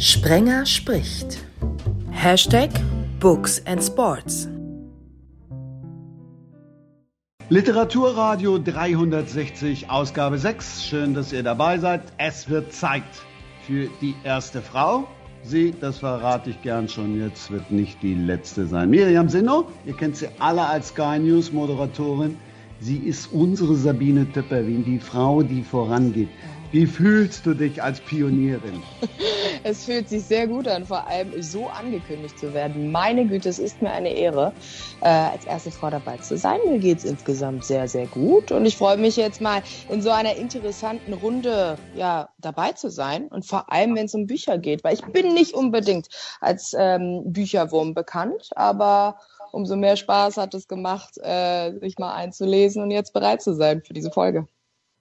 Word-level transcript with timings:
Sprenger 0.00 0.64
spricht. 0.64 1.44
Hashtag 2.12 2.70
Books 3.18 3.60
and 3.66 3.82
Sports. 3.82 4.48
Literaturradio 7.48 8.58
360, 8.58 9.90
Ausgabe 9.90 10.38
6. 10.38 10.84
Schön, 10.84 11.14
dass 11.14 11.32
ihr 11.32 11.42
dabei 11.42 11.78
seid. 11.78 12.02
Es 12.16 12.48
wird 12.48 12.72
Zeit 12.72 13.02
für 13.66 13.88
die 14.00 14.14
erste 14.22 14.62
Frau. 14.62 15.08
Sie, 15.42 15.74
das 15.80 15.98
verrate 15.98 16.50
ich 16.50 16.62
gern 16.62 16.88
schon 16.88 17.18
jetzt, 17.20 17.50
wird 17.50 17.72
nicht 17.72 18.00
die 18.00 18.14
letzte 18.14 18.68
sein. 18.68 18.90
Miriam 18.90 19.28
Sinno, 19.28 19.66
ihr 19.84 19.94
kennt 19.94 20.16
sie 20.16 20.28
alle 20.38 20.64
als 20.64 20.90
Sky 20.90 21.18
News 21.18 21.52
Moderatorin. 21.52 22.36
Sie 22.78 22.98
ist 22.98 23.32
unsere 23.32 23.74
Sabine 23.74 24.30
Töpperwien, 24.30 24.84
die 24.84 25.00
Frau, 25.00 25.42
die 25.42 25.62
vorangeht. 25.62 26.28
Wie 26.70 26.86
fühlst 26.86 27.46
du 27.46 27.54
dich 27.54 27.82
als 27.82 28.00
Pionierin? 28.00 28.82
Es 29.64 29.84
fühlt 29.84 30.08
sich 30.08 30.24
sehr 30.24 30.46
gut 30.46 30.68
an, 30.68 30.84
vor 30.84 31.06
allem 31.08 31.42
so 31.42 31.66
angekündigt 31.66 32.38
zu 32.38 32.54
werden. 32.54 32.92
Meine 32.92 33.26
Güte, 33.26 33.48
es 33.48 33.58
ist 33.58 33.82
mir 33.82 33.90
eine 33.90 34.10
Ehre, 34.10 34.52
äh, 35.00 35.08
als 35.08 35.46
erste 35.46 35.70
Frau 35.70 35.90
dabei 35.90 36.16
zu 36.18 36.36
sein. 36.36 36.58
Mir 36.68 36.78
geht 36.78 36.98
es 36.98 37.04
insgesamt 37.04 37.64
sehr, 37.64 37.88
sehr 37.88 38.06
gut 38.06 38.52
und 38.52 38.64
ich 38.66 38.76
freue 38.76 38.96
mich 38.98 39.16
jetzt 39.16 39.40
mal 39.40 39.62
in 39.88 40.00
so 40.00 40.10
einer 40.10 40.36
interessanten 40.36 41.12
Runde 41.12 41.76
ja, 41.94 42.28
dabei 42.38 42.72
zu 42.72 42.88
sein 42.88 43.26
und 43.28 43.44
vor 43.44 43.72
allem, 43.72 43.96
wenn 43.96 44.06
es 44.06 44.14
um 44.14 44.26
Bücher 44.26 44.58
geht, 44.58 44.84
weil 44.84 44.94
ich 44.94 45.02
bin 45.02 45.34
nicht 45.34 45.54
unbedingt 45.54 46.08
als 46.40 46.74
ähm, 46.78 47.22
Bücherwurm 47.26 47.94
bekannt, 47.94 48.50
aber 48.54 49.18
umso 49.50 49.76
mehr 49.76 49.96
Spaß 49.96 50.36
hat 50.36 50.54
es 50.54 50.68
gemacht, 50.68 51.18
äh, 51.18 51.72
sich 51.80 51.98
mal 51.98 52.14
einzulesen 52.14 52.82
und 52.82 52.90
jetzt 52.90 53.12
bereit 53.12 53.42
zu 53.42 53.54
sein 53.54 53.82
für 53.82 53.92
diese 53.92 54.10
Folge. 54.10 54.46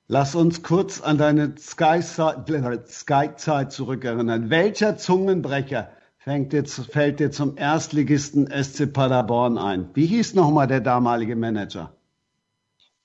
Lass 0.09 0.35
uns 0.35 0.63
kurz 0.63 1.01
an 1.01 1.17
deine 1.17 1.55
Sky-Zeit 1.57 2.47
zurückerinnern. 3.73 4.49
Welcher 4.49 4.97
Zungenbrecher 4.97 5.89
jetzt, 6.25 6.79
fällt 6.91 7.19
dir 7.19 7.31
zum 7.31 7.57
Erstligisten 7.57 8.47
SC 8.47 8.91
Paderborn 8.91 9.57
ein? 9.57 9.89
Wie 9.93 10.05
hieß 10.05 10.33
nochmal 10.33 10.67
der 10.67 10.79
damalige 10.79 11.35
Manager? 11.35 11.93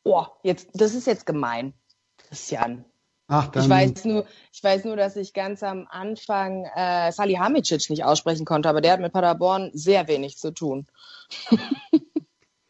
Oh, 0.04 0.26
jetzt, 0.42 0.68
das 0.74 0.94
ist 0.94 1.06
jetzt 1.08 1.26
gemein, 1.26 1.74
Christian. 2.18 2.84
Ach, 3.28 3.48
dann 3.48 3.64
Ich 3.64 3.70
weiß 3.70 4.04
nur, 4.04 4.26
ich 4.52 4.62
weiß 4.62 4.84
nur, 4.84 4.96
dass 4.96 5.16
ich 5.16 5.32
ganz 5.32 5.62
am 5.62 5.86
Anfang 5.88 6.66
äh, 6.74 7.10
Salihamidzic 7.10 7.90
nicht 7.90 8.04
aussprechen 8.04 8.44
konnte, 8.44 8.68
aber 8.68 8.80
der 8.80 8.92
hat 8.92 9.00
mit 9.00 9.12
Paderborn 9.12 9.70
sehr 9.72 10.06
wenig 10.06 10.38
zu 10.38 10.52
tun. 10.52 10.86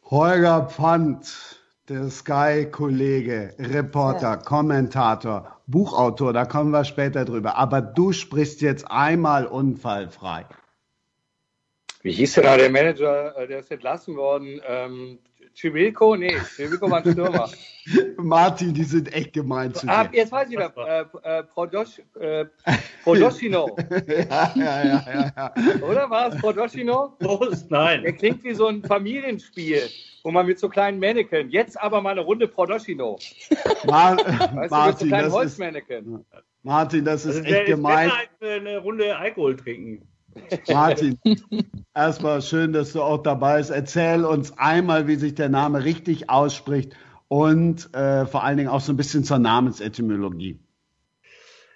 Holger 0.04 0.66
Pfand, 0.66 1.61
der 1.92 2.08
Sky-Kollege, 2.08 3.54
Reporter, 3.58 4.38
Kommentator, 4.38 5.60
Buchautor, 5.66 6.32
da 6.32 6.46
kommen 6.46 6.70
wir 6.70 6.84
später 6.84 7.26
drüber. 7.26 7.56
Aber 7.56 7.82
du 7.82 8.12
sprichst 8.12 8.62
jetzt 8.62 8.90
einmal 8.90 9.46
unfallfrei. 9.46 10.46
Wie 12.00 12.12
hieß 12.12 12.32
denn 12.34 12.44
da 12.44 12.56
der 12.56 12.70
Manager, 12.70 13.36
äh, 13.36 13.46
der 13.46 13.58
ist 13.58 13.70
entlassen 13.70 14.16
worden? 14.16 14.60
Ähm, 14.66 15.18
Civilco? 15.54 16.16
Nee, 16.16 16.36
Civilco 16.56 16.90
war 16.90 17.04
ein 17.04 17.12
Stürmer. 17.12 17.48
Martin, 18.16 18.72
die 18.74 18.84
sind 18.84 19.12
echt 19.12 19.32
gemein 19.32 19.74
zu 19.74 19.86
Ah, 19.88 20.04
dir. 20.04 20.18
jetzt 20.18 20.32
weiß 20.32 20.48
ich 20.48 20.52
wieder. 20.56 20.72
Äh, 20.76 21.04
äh, 21.38 21.42
Prodos, 21.44 22.00
äh, 22.20 22.46
Prodoschino. 23.02 23.76
Ja, 24.08 24.52
ja, 24.54 24.84
ja, 24.84 25.04
ja, 25.06 25.32
ja. 25.36 25.54
Oder 25.82 26.08
war 26.08 26.28
es 26.32 26.40
Prodoschino? 26.40 27.16
Prost, 27.18 27.70
Der 27.70 27.78
nein. 27.78 28.16
klingt 28.16 28.44
wie 28.44 28.54
so 28.54 28.66
ein 28.68 28.82
Familienspiel, 28.82 29.82
wo 30.22 30.30
man 30.30 30.46
mit 30.46 30.58
so 30.58 30.68
kleinen 30.68 30.98
Mannequin. 31.00 31.50
Jetzt 31.50 31.80
aber 31.80 32.00
mal 32.00 32.10
eine 32.10 32.20
Runde 32.20 32.46
Prodoschino. 32.48 33.18
Mar 33.86 34.16
Weißt 34.16 34.28
du, 34.52 34.54
mit 34.60 34.70
so 34.70 34.76
Martin, 34.76 35.08
kleinen 35.08 35.22
das 35.24 35.26
ist, 35.28 35.34
Holzmannequin. 35.34 36.24
Martin, 36.62 37.04
das 37.04 37.24
ist 37.26 37.36
Also 37.36 37.42
der 37.48 37.60
echt 37.62 37.68
ist 37.70 37.74
gemein. 37.76 38.08
besser 38.10 38.20
als 38.52 38.60
eine 38.62 38.78
Runde 38.78 39.16
Alkohol 39.16 39.56
trinken. 39.56 40.08
Martin, 40.68 41.18
erstmal 41.94 42.42
schön, 42.42 42.72
dass 42.72 42.92
du 42.92 43.02
auch 43.02 43.22
dabei 43.22 43.58
bist. 43.58 43.70
Erzähl 43.70 44.24
uns 44.24 44.56
einmal, 44.58 45.06
wie 45.06 45.16
sich 45.16 45.34
der 45.34 45.48
Name 45.48 45.84
richtig 45.84 46.30
ausspricht 46.30 46.94
und 47.28 47.92
äh, 47.94 48.26
vor 48.26 48.44
allen 48.44 48.56
Dingen 48.56 48.68
auch 48.68 48.80
so 48.80 48.92
ein 48.92 48.96
bisschen 48.96 49.24
zur 49.24 49.38
Namensetymologie. 49.38 50.58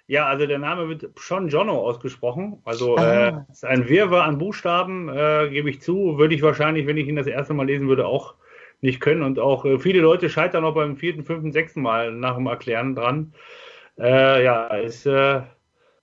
Ja, 0.09 0.25
also 0.27 0.45
der 0.45 0.59
Name 0.59 0.87
wird 0.87 1.09
schon 1.19 1.49
Jono 1.49 1.79
ausgesprochen. 1.79 2.61
Also 2.63 2.95
Ah. 2.95 3.27
äh, 3.27 3.33
es 3.51 3.57
ist 3.57 3.65
ein 3.65 3.89
Wirrwarr 3.89 4.23
an 4.23 4.37
Buchstaben, 4.37 5.09
äh, 5.09 5.49
gebe 5.49 5.69
ich 5.69 5.81
zu. 5.81 6.17
Würde 6.17 6.33
ich 6.33 6.41
wahrscheinlich, 6.41 6.87
wenn 6.87 6.97
ich 6.97 7.07
ihn 7.07 7.17
das 7.17 7.27
erste 7.27 7.53
Mal 7.53 7.65
lesen 7.65 7.89
würde, 7.89 8.07
auch 8.07 8.35
nicht 8.79 9.01
können. 9.01 9.21
Und 9.21 9.37
auch 9.39 9.65
äh, 9.65 9.79
viele 9.79 9.99
Leute 9.99 10.29
scheitern 10.29 10.63
auch 10.63 10.75
beim 10.75 10.95
vierten, 10.95 11.25
fünften, 11.25 11.51
sechsten 11.51 11.81
Mal 11.81 12.13
nach 12.13 12.35
dem 12.35 12.47
Erklären 12.47 12.95
dran. 12.95 13.33
Äh, 13.99 14.43
ja, 14.45 14.77
es 14.77 15.05
äh, 15.05 15.41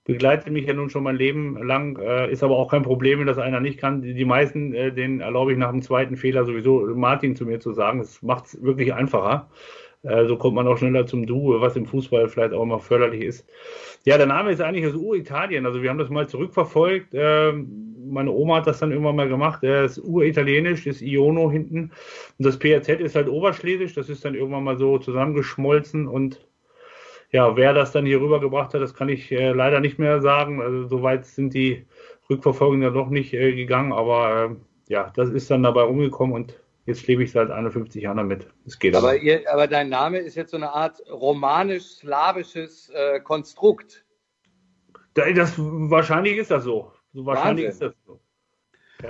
begleitet 0.05 0.53
mich 0.53 0.65
ja 0.65 0.73
nun 0.73 0.89
schon 0.89 1.03
mein 1.03 1.17
Leben 1.17 1.57
lang, 1.61 1.97
äh, 1.97 2.31
ist 2.31 2.43
aber 2.43 2.57
auch 2.57 2.69
kein 2.69 2.83
Problem, 2.83 3.19
wenn 3.19 3.27
das 3.27 3.39
einer 3.39 3.59
nicht 3.59 3.79
kann. 3.79 4.01
Die, 4.01 4.13
die 4.13 4.25
meisten, 4.25 4.73
äh, 4.73 4.93
denen 4.93 5.19
erlaube 5.19 5.51
ich 5.51 5.57
nach 5.57 5.71
dem 5.71 5.81
zweiten 5.81 6.15
Fehler 6.15 6.45
sowieso 6.45 6.85
Martin 6.95 7.35
zu 7.35 7.45
mir 7.45 7.59
zu 7.59 7.73
sagen. 7.73 7.99
Das 7.99 8.21
macht 8.21 8.45
es 8.45 8.63
wirklich 8.63 8.93
einfacher. 8.93 9.49
Äh, 10.03 10.27
so 10.27 10.37
kommt 10.37 10.55
man 10.55 10.67
auch 10.67 10.77
schneller 10.77 11.07
zum 11.07 11.25
Du, 11.25 11.59
was 11.59 11.75
im 11.75 11.87
Fußball 11.87 12.29
vielleicht 12.29 12.53
auch 12.53 12.63
immer 12.63 12.79
förderlich 12.79 13.23
ist. 13.23 13.49
Ja, 14.05 14.17
der 14.17 14.27
Name 14.27 14.51
ist 14.51 14.61
eigentlich 14.61 14.85
aus 14.85 14.93
Uritalien. 14.93 15.65
Also 15.65 15.81
wir 15.81 15.89
haben 15.89 15.97
das 15.97 16.09
mal 16.09 16.29
zurückverfolgt. 16.29 17.09
Ähm, 17.13 17.95
meine 18.07 18.31
Oma 18.31 18.57
hat 18.57 18.67
das 18.67 18.79
dann 18.79 18.91
irgendwann 18.91 19.15
mal 19.15 19.27
gemacht. 19.27 19.63
Er 19.63 19.85
ist 19.85 19.97
uritalienisch, 19.97 20.83
das 20.83 21.01
Iono 21.01 21.49
hinten. 21.51 21.91
Und 22.37 22.45
das 22.45 22.59
PRZ 22.59 23.01
ist 23.01 23.15
halt 23.15 23.27
oberschlesisch. 23.27 23.95
Das 23.95 24.09
ist 24.09 24.23
dann 24.23 24.35
irgendwann 24.35 24.63
mal 24.63 24.77
so 24.77 24.99
zusammengeschmolzen. 24.99 26.07
Und 26.07 26.45
ja, 27.35 27.55
wer 27.57 27.73
das 27.73 27.91
dann 27.91 28.05
hier 28.05 28.21
rübergebracht 28.21 28.73
hat, 28.73 28.81
das 28.81 28.93
kann 28.93 29.09
ich 29.09 29.29
äh, 29.31 29.51
leider 29.51 29.81
nicht 29.81 29.99
mehr 29.99 30.21
sagen. 30.21 30.61
Also 30.61 30.87
soweit 30.87 31.25
sind 31.25 31.53
die 31.53 31.85
Rückverfolgungen 32.29 32.81
ja 32.81 32.91
noch 32.91 33.09
nicht 33.09 33.33
äh, 33.33 33.53
gegangen. 33.53 33.91
Aber 33.91 34.51
äh, 34.51 34.55
ja, 34.93 35.11
das 35.15 35.29
ist 35.29 35.51
dann 35.51 35.63
dabei 35.63 35.83
umgekommen 35.83 36.33
und 36.33 36.57
jetzt 36.85 37.05
lebe 37.07 37.23
ich 37.23 37.31
seit 37.31 37.51
51 37.51 38.01
Jahren 38.03 38.17
damit. 38.17 38.47
Es 38.65 38.79
geht 38.79 38.95
Aber, 38.95 39.17
ihr, 39.17 39.41
aber 39.51 39.67
dein 39.67 39.89
Name 39.89 40.19
ist 40.19 40.35
jetzt 40.35 40.51
so 40.51 40.57
eine 40.57 40.71
Art 40.71 41.01
romanisch-slawisches 41.11 42.89
äh, 42.93 43.19
Konstrukt. 43.19 44.05
Da- 45.13 45.29
Das, 45.31 45.55
wahrscheinlich 45.57 46.37
ist 46.37 46.51
das 46.51 46.63
so. 46.63 46.91
so 47.13 47.25
wahrscheinlich 47.25 47.65
Wahnsinn. 47.67 47.87
ist 47.89 47.95
das 47.97 48.05
so. 48.05 48.19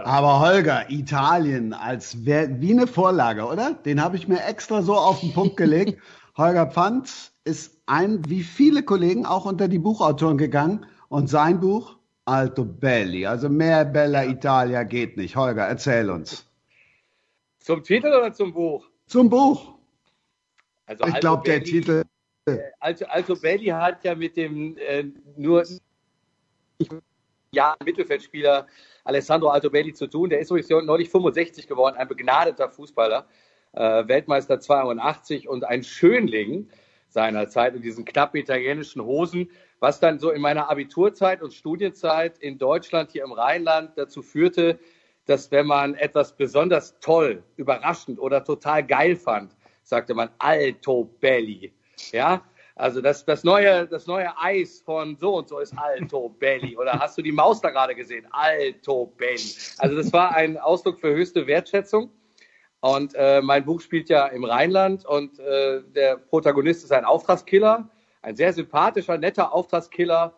Aber 0.03 0.39
Holger, 0.39 0.85
Italien 0.89 1.71
als 1.73 2.25
wie 2.25 2.71
eine 2.71 2.87
Vorlage, 2.87 3.45
oder? 3.45 3.75
Den 3.85 4.01
habe 4.03 4.15
ich 4.17 4.27
mir 4.27 4.43
extra 4.43 4.81
so 4.81 4.95
auf 4.95 5.19
den 5.19 5.31
Punkt 5.33 5.57
gelegt. 5.57 6.01
Holger 6.37 6.67
Pfand 6.67 7.31
ist 7.45 7.81
ein, 7.85 8.27
wie 8.27 8.43
viele 8.43 8.83
Kollegen, 8.83 9.25
auch 9.25 9.45
unter 9.45 9.67
die 9.67 9.79
Buchautoren 9.79 10.37
gegangen 10.37 10.85
und 11.09 11.29
sein 11.29 11.59
Buch 11.59 11.97
Alto 12.25 12.65
Belli, 12.65 13.25
also 13.27 13.49
mehr 13.49 13.85
Bella 13.85 14.25
Italia 14.25 14.83
geht 14.83 15.15
nicht. 15.15 15.35
Holger, 15.35 15.67
erzähl 15.67 16.09
uns. 16.09 16.49
Zum 17.59 17.83
Titel 17.83 18.07
oder 18.07 18.33
zum 18.33 18.51
Buch? 18.51 18.89
Zum 19.05 19.29
Buch. 19.29 19.75
Also 20.87 21.05
Ich 21.05 21.13
Alto 21.13 21.19
glaube, 21.19 21.43
der 21.45 21.59
Belli- 21.59 21.63
Titel. 21.71 22.03
Also, 22.79 23.05
also 23.05 23.35
Belli 23.39 23.67
hat 23.67 24.03
ja 24.03 24.13
mit 24.15 24.35
dem 24.37 24.75
äh, 24.77 25.05
nur 25.37 25.63
ja, 27.51 27.75
Mittelfeldspieler 27.83 28.67
Alessandro 29.03 29.49
Altobelli 29.49 29.93
zu 29.93 30.07
tun. 30.07 30.29
Der 30.29 30.39
ist 30.39 30.49
sowieso 30.49 30.81
neulich 30.81 31.09
65 31.09 31.67
geworden, 31.67 31.95
ein 31.97 32.07
begnadeter 32.07 32.69
Fußballer, 32.69 33.25
äh, 33.75 34.07
Weltmeister 34.07 34.59
82 34.59 35.47
und 35.47 35.63
ein 35.63 35.83
Schönling 35.83 36.69
seiner 37.09 37.47
Zeit 37.47 37.75
in 37.75 37.81
diesen 37.81 38.05
knappen 38.05 38.39
italienischen 38.39 39.01
Hosen, 39.03 39.49
was 39.79 39.99
dann 39.99 40.19
so 40.19 40.31
in 40.31 40.41
meiner 40.41 40.69
Abiturzeit 40.69 41.41
und 41.41 41.53
Studienzeit 41.53 42.37
in 42.39 42.57
Deutschland, 42.57 43.11
hier 43.11 43.23
im 43.23 43.31
Rheinland, 43.31 43.91
dazu 43.95 44.21
führte, 44.21 44.79
dass 45.25 45.51
wenn 45.51 45.65
man 45.65 45.95
etwas 45.95 46.35
besonders 46.35 46.99
toll, 46.99 47.43
überraschend 47.57 48.19
oder 48.19 48.43
total 48.43 48.85
geil 48.85 49.15
fand, 49.15 49.55
sagte 49.83 50.13
man 50.13 50.29
Alto 50.39 51.09
Belli. 51.19 51.73
Ja, 52.11 52.43
also 52.75 53.01
das, 53.01 53.23
das, 53.23 53.43
neue, 53.43 53.87
das 53.87 54.05
neue 54.05 54.37
Eis 54.37 54.81
von 54.81 55.15
so 55.15 55.37
und 55.37 55.47
so 55.47 55.59
ist 55.59 55.73
Alto 55.77 56.29
Belli. 56.29 56.75
Oder 56.75 56.99
hast 56.99 57.17
du 57.17 57.21
die 57.21 57.31
Maus 57.31 57.61
da 57.61 57.69
gerade 57.69 57.95
gesehen? 57.95 58.27
Alto 58.31 59.13
Belli. 59.17 59.55
Also 59.77 59.95
das 59.95 60.11
war 60.11 60.35
ein 60.35 60.57
Ausdruck 60.57 60.99
für 60.99 61.15
höchste 61.15 61.47
Wertschätzung. 61.47 62.11
Und 62.81 63.13
äh, 63.15 63.41
mein 63.41 63.65
Buch 63.65 63.81
spielt 63.81 64.09
ja 64.09 64.27
im 64.27 64.43
Rheinland 64.43 65.05
und 65.05 65.39
äh, 65.39 65.81
der 65.95 66.17
Protagonist 66.17 66.83
ist 66.83 66.91
ein 66.91 67.05
Auftragskiller, 67.05 67.89
ein 68.21 68.35
sehr 68.35 68.53
sympathischer, 68.53 69.17
netter 69.17 69.53
Auftragskiller, 69.53 70.33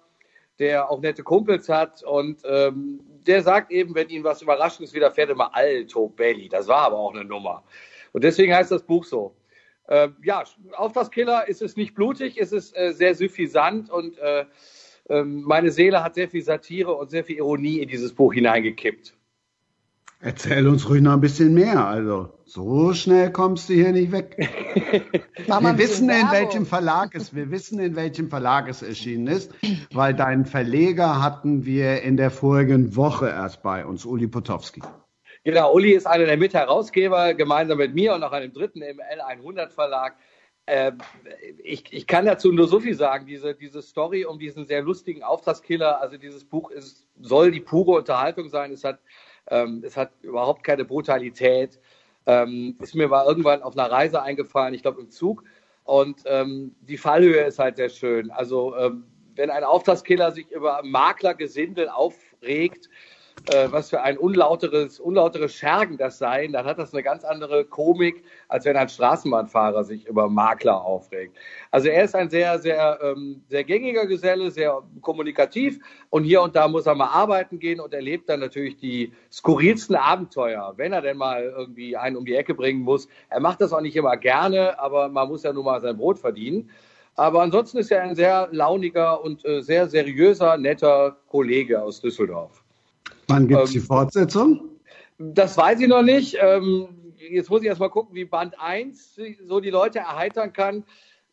der 0.60 0.90
auch 0.90 1.02
nette 1.02 1.24
Kumpels 1.24 1.70
hat 1.70 2.04
und 2.04 2.42
ähm, 2.46 3.02
der 3.28 3.44
sagt 3.44 3.72
eben, 3.72 3.94
wenn 3.96 4.10
ihm 4.10 4.24
was 4.24 4.42
Überraschendes 4.42 4.94
widerfährt, 4.94 5.30
immer 5.30 5.54
Alto 5.54 6.08
Belli. 6.08 6.50
Das 6.50 6.68
war 6.68 6.84
aber 6.84 6.98
auch 6.98 7.14
eine 7.14 7.26
Nummer. 7.26 7.64
Und 8.14 8.24
deswegen 8.24 8.56
heißt 8.56 8.72
das 8.72 8.84
Buch 8.84 9.04
so. 9.04 9.36
Äh, 9.88 10.10
ja, 10.24 10.44
Auftragskiller 10.74 11.48
ist 11.48 11.62
es 11.62 11.76
nicht 11.76 11.96
blutig, 11.96 12.38
ist 12.38 12.54
es 12.54 12.76
äh, 12.76 12.92
sehr 12.94 13.16
suffisant 13.16 13.90
und 13.90 14.18
äh, 14.20 14.46
ähm, 15.10 15.42
meine 15.44 15.72
Seele 15.72 16.04
hat 16.04 16.16
sehr 16.16 16.30
viel 16.30 16.42
Satire 16.42 16.94
und 16.94 17.10
sehr 17.10 17.24
viel 17.24 17.38
Ironie 17.38 17.80
in 17.80 17.90
dieses 17.90 18.14
Buch 18.14 18.34
hineingekippt. 18.34 19.17
Erzähl 20.20 20.68
uns 20.68 20.90
ruhig 20.90 21.02
noch 21.02 21.14
ein 21.14 21.22
bisschen 21.22 21.54
mehr. 21.54 21.86
Also, 21.86 22.30
so 22.44 22.94
schnell 22.94 23.32
kommst 23.32 23.70
du 23.70 23.74
hier 23.74 23.92
nicht 23.92 24.12
weg. 24.12 24.36
wir 25.48 25.78
wissen, 25.78 26.10
in 26.10 26.32
welchem 26.32 26.66
Verlag 26.66 27.14
es, 27.14 27.36
wir 27.36 27.52
wissen, 27.52 27.80
in 27.80 27.96
welchem 27.96 28.30
Verlag 28.30 28.68
es 28.68 28.82
erschienen 28.82 29.28
ist, 29.28 29.54
weil 29.94 30.16
deinen 30.16 30.46
Verleger 30.46 31.22
hatten 31.22 31.66
wir 31.66 32.02
in 32.02 32.18
der 32.18 32.32
vorigen 32.32 32.96
Woche 32.96 33.28
erst 33.28 33.62
bei 33.62 33.86
uns, 33.86 34.06
Uli 34.06 34.28
Potowski. 34.28 34.82
Genau, 35.44 35.74
Uli 35.74 35.92
ist 35.92 36.08
einer 36.08 36.26
der 36.26 36.38
Mitherausgeber, 36.38 37.36
gemeinsam 37.36 37.78
mit 37.78 37.94
mir 37.94 38.16
und 38.16 38.22
noch 38.22 38.32
einem 38.32 38.52
dritten 38.52 38.82
im 38.82 39.00
L100 39.00 39.70
Verlag. 39.70 40.16
Äh, 40.66 40.92
ich, 41.64 41.86
ich, 41.94 42.08
kann 42.08 42.26
dazu 42.26 42.52
nur 42.52 42.68
so 42.68 42.82
viel 42.82 42.96
sagen. 42.96 43.26
Diese, 43.26 43.56
diese 43.56 43.82
Story 43.82 44.26
um 44.26 44.40
diesen 44.40 44.66
sehr 44.66 44.82
lustigen 44.82 45.24
Auftragskiller, 45.24 46.02
also 46.02 46.18
dieses 46.18 46.44
Buch 46.44 46.72
ist, 46.72 47.08
soll 47.22 47.52
die 47.52 47.62
pure 47.62 47.92
Unterhaltung 47.92 48.50
sein. 48.50 48.74
Es 48.74 48.84
hat, 48.84 49.00
ähm, 49.50 49.84
es 49.86 49.98
hat 49.98 50.12
überhaupt 50.22 50.64
keine 50.64 50.86
Brutalität. 50.86 51.80
Ähm, 52.26 52.78
ist 52.82 52.96
mir 52.96 53.08
mal 53.08 53.26
irgendwann 53.26 53.62
auf 53.62 53.78
einer 53.78 53.90
Reise 53.90 54.22
eingefallen, 54.22 54.74
ich 54.74 54.82
glaube 54.82 55.02
im 55.02 55.10
Zug. 55.10 55.44
Und 55.84 56.24
ähm, 56.26 56.76
die 56.82 56.98
Fallhöhe 56.98 57.46
ist 57.46 57.60
halt 57.60 57.78
sehr 57.78 57.90
schön. 57.90 58.30
Also 58.32 58.76
ähm, 58.76 59.06
wenn 59.36 59.50
ein 59.50 59.64
Auftragskiller 59.64 60.32
sich 60.32 60.52
über 60.52 60.82
Maklergesindel 60.84 61.88
aufregt, 61.88 62.90
äh, 63.52 63.72
was 63.72 63.90
für 63.90 64.02
ein 64.02 64.18
unlauteres, 64.18 65.00
unlauteres 65.00 65.54
Schergen 65.54 65.98
das 65.98 66.18
sein, 66.18 66.52
dann 66.52 66.66
hat 66.66 66.80
das 66.80 66.94
eine 66.94 67.04
ganz 67.04 67.24
andere 67.24 67.66
Komik, 67.66 68.24
als 68.48 68.66
wenn 68.66 68.76
ein 68.76 68.90
Straßenbahnfahrer 68.90 69.84
sich 69.84 70.06
über 70.08 70.30
Makler 70.30 70.84
aufregt. 70.84 71.38
Also 71.72 71.88
er 71.88 72.04
ist 72.04 72.16
ein 72.16 72.30
sehr, 72.30 72.60
sehr, 72.60 73.00
ähm, 73.02 73.42
sehr 73.48 73.64
gängiger 73.64 74.06
Geselle, 74.06 74.52
sehr 74.52 74.82
kommunikativ 75.02 75.80
und 76.10 76.24
hier 76.24 76.42
und 76.42 76.56
da 76.56 76.68
muss 76.68 76.86
er 76.86 76.96
mal 76.96 77.08
arbeiten 77.08 77.60
gehen 77.60 77.80
und 77.80 77.94
erlebt 77.94 78.28
dann 78.28 78.40
natürlich 78.40 78.78
die 78.78 79.14
skurrilsten 79.32 79.96
Abenteuer, 79.96 80.74
wenn 80.76 80.94
er 80.94 81.02
denn 81.02 81.18
mal 81.18 81.44
irgendwie 81.44 81.96
einen 81.96 82.18
um 82.18 82.26
die 82.26 82.36
Ecke 82.36 82.54
bringen 82.54 82.82
muss. 82.82 83.08
Er 83.30 83.40
macht 83.40 83.62
das 83.62 83.72
auch 83.72 83.82
nicht 83.82 83.96
immer 83.96 84.18
gerne, 84.18 84.78
aber 84.80 85.10
man 85.10 85.28
muss 85.28 85.44
ja 85.44 85.54
nun 85.54 85.66
mal 85.66 85.80
sein 85.80 85.98
Brot 85.98 86.20
verdienen. 86.20 86.70
Aber 87.16 87.42
ansonsten 87.42 87.80
ist 87.80 87.92
er 87.92 88.04
ein 88.04 88.16
sehr 88.16 88.48
launiger 88.52 89.24
und 89.24 89.44
äh, 89.44 89.62
sehr 89.62 89.88
seriöser, 89.88 90.58
netter 90.58 91.18
Kollege 91.28 91.82
aus 91.82 92.00
Düsseldorf. 92.00 92.64
Wann 93.28 93.48
gibt 93.48 93.62
es 93.62 93.70
ähm, 93.70 93.82
die 93.82 93.86
Fortsetzung? 93.86 94.70
Das 95.18 95.58
weiß 95.58 95.80
ich 95.80 95.88
noch 95.88 96.04
nicht. 96.04 96.38
Ähm, 96.40 96.88
jetzt 97.18 97.50
muss 97.50 97.62
ich 97.62 97.68
erst 97.68 97.80
mal 97.80 97.90
gucken, 97.90 98.16
wie 98.16 98.26
Band 98.26 98.60
1 98.60 99.20
so 99.46 99.60
die 99.60 99.70
Leute 99.70 100.00
erheitern 100.00 100.54
kann. 100.54 100.84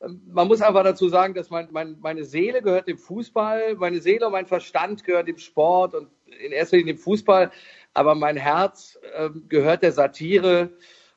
Ähm, 0.01 0.23
man 0.27 0.49
muss 0.49 0.61
einfach 0.61 0.85
dazu 0.85 1.09
sagen, 1.09 1.35
dass 1.35 1.51
mein, 1.51 1.69
mein, 1.71 1.97
meine 2.01 2.25
Seele 2.25 2.63
gehört 2.63 2.89
dem 2.89 2.99
Fußball, 2.99 3.77
meine 3.77 4.01
Seele 4.01 4.27
und 4.27 4.33
mein 4.33 4.47
Verstand 4.47 5.05
gehört 5.05 5.29
dem 5.29 5.39
Sport 5.39 5.95
und 5.95 6.09
in 6.45 6.53
erster 6.53 6.77
Linie 6.77 6.95
dem 6.95 6.99
Fußball, 7.01 7.51
aber 7.93 8.15
mein 8.15 8.37
Herz 8.37 8.99
äh, 9.17 9.31
gehört 9.49 9.83
der 9.83 9.93
Satire 9.93 10.71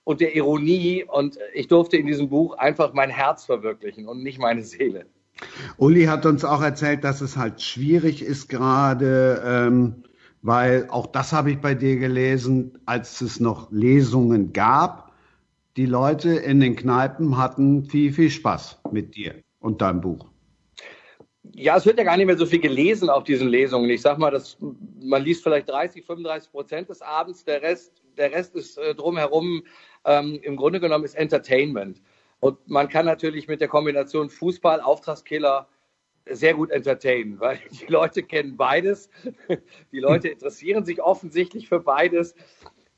und 0.03 0.21
der 0.21 0.35
Ironie 0.35 1.03
und 1.03 1.37
ich 1.53 1.67
durfte 1.67 1.97
in 1.97 2.05
diesem 2.05 2.29
Buch 2.29 2.57
einfach 2.57 2.93
mein 2.93 3.09
Herz 3.09 3.45
verwirklichen 3.45 4.07
und 4.07 4.23
nicht 4.23 4.39
meine 4.39 4.63
Seele. 4.63 5.05
Uli 5.77 6.05
hat 6.05 6.25
uns 6.25 6.45
auch 6.45 6.61
erzählt, 6.61 7.03
dass 7.03 7.21
es 7.21 7.37
halt 7.37 7.61
schwierig 7.61 8.23
ist, 8.23 8.47
gerade 8.47 9.41
ähm, 9.45 10.03
weil 10.41 10.87
auch 10.89 11.07
das 11.07 11.33
habe 11.33 11.51
ich 11.51 11.59
bei 11.59 11.73
dir 11.73 11.97
gelesen, 11.97 12.79
als 12.85 13.21
es 13.21 13.39
noch 13.39 13.71
Lesungen 13.71 14.53
gab, 14.53 15.11
die 15.75 15.85
Leute 15.85 16.31
in 16.31 16.59
den 16.59 16.75
Kneipen 16.75 17.37
hatten 17.37 17.83
viel, 17.83 18.11
viel 18.11 18.29
Spaß 18.29 18.79
mit 18.91 19.15
dir 19.15 19.35
und 19.59 19.81
deinem 19.81 20.01
Buch. 20.01 20.25
Ja, 21.53 21.77
es 21.77 21.85
wird 21.85 21.97
ja 21.97 22.03
gar 22.03 22.17
nicht 22.17 22.25
mehr 22.25 22.37
so 22.37 22.45
viel 22.45 22.59
gelesen 22.59 23.09
auf 23.09 23.23
diesen 23.23 23.47
Lesungen. 23.47 23.89
Ich 23.89 24.01
sag 24.01 24.17
mal, 24.17 24.31
dass 24.31 24.57
man 24.99 25.23
liest 25.23 25.43
vielleicht 25.43 25.69
30, 25.69 26.05
35 26.05 26.51
Prozent 26.51 26.89
des 26.89 27.01
Abends. 27.01 27.45
Der 27.45 27.61
Rest, 27.61 27.93
der 28.17 28.31
Rest 28.31 28.55
ist 28.55 28.77
äh, 28.77 28.93
drumherum 28.93 29.63
ähm, 30.05 30.39
im 30.43 30.55
Grunde 30.55 30.79
genommen 30.79 31.05
ist 31.05 31.15
Entertainment. 31.15 32.01
Und 32.39 32.57
man 32.67 32.89
kann 32.89 33.05
natürlich 33.05 33.47
mit 33.47 33.61
der 33.61 33.67
Kombination 33.67 34.29
Fußball, 34.29 34.81
Auftragskiller, 34.81 35.67
sehr 36.31 36.53
gut 36.53 36.71
entertainen, 36.71 37.39
weil 37.39 37.59
die 37.71 37.91
Leute 37.91 38.23
kennen 38.23 38.57
beides. 38.57 39.09
Die 39.91 39.99
Leute 39.99 40.29
interessieren 40.29 40.85
sich 40.85 41.01
offensichtlich 41.01 41.67
für 41.67 41.79
beides. 41.79 42.35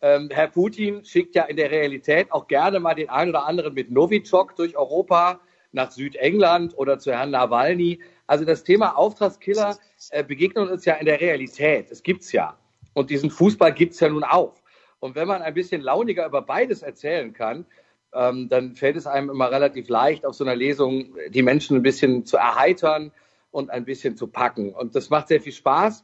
Ähm, 0.01 0.29
Herr 0.31 0.47
Putin 0.47 1.03
schickt 1.03 1.35
ja 1.35 1.43
in 1.43 1.57
der 1.57 1.71
Realität 1.71 2.31
auch 2.31 2.47
gerne 2.47 2.79
mal 2.79 2.93
den 2.93 3.09
einen 3.09 3.31
oder 3.31 3.45
anderen 3.45 3.73
mit 3.73 3.91
Novichok 3.91 4.55
durch 4.55 4.77
Europa 4.77 5.41
nach 5.71 5.91
Südengland 5.91 6.77
oder 6.77 6.99
zu 6.99 7.11
Herrn 7.11 7.31
Nawalny. 7.31 7.99
Also 8.27 8.45
das 8.45 8.63
Thema 8.63 8.97
Auftragskiller 8.97 9.77
äh, 10.11 10.23
begegnet 10.23 10.69
uns 10.69 10.85
ja 10.85 10.95
in 10.95 11.05
der 11.05 11.19
Realität. 11.19 11.91
Es 11.91 12.01
gibt's 12.01 12.31
ja. 12.31 12.57
Und 12.93 13.09
diesen 13.09 13.29
Fußball 13.29 13.73
gibt's 13.73 13.99
ja 13.99 14.09
nun 14.09 14.23
auch. 14.23 14.55
Und 14.99 15.15
wenn 15.15 15.27
man 15.27 15.41
ein 15.41 15.53
bisschen 15.53 15.81
launiger 15.81 16.25
über 16.25 16.41
beides 16.41 16.81
erzählen 16.81 17.33
kann, 17.33 17.65
ähm, 18.13 18.50
dann 18.50 18.75
fällt 18.75 18.95
es 18.95 19.07
einem 19.07 19.29
immer 19.29 19.51
relativ 19.51 19.89
leicht, 19.89 20.25
auf 20.25 20.35
so 20.35 20.44
einer 20.44 20.56
Lesung 20.56 21.15
die 21.29 21.44
Menschen 21.44 21.77
ein 21.77 21.83
bisschen 21.83 22.25
zu 22.25 22.38
erheitern 22.38 23.11
und 23.51 23.69
ein 23.69 23.85
bisschen 23.85 24.15
zu 24.15 24.27
packen. 24.27 24.73
Und 24.73 24.95
das 24.95 25.09
macht 25.09 25.27
sehr 25.27 25.41
viel 25.41 25.53
Spaß. 25.53 26.03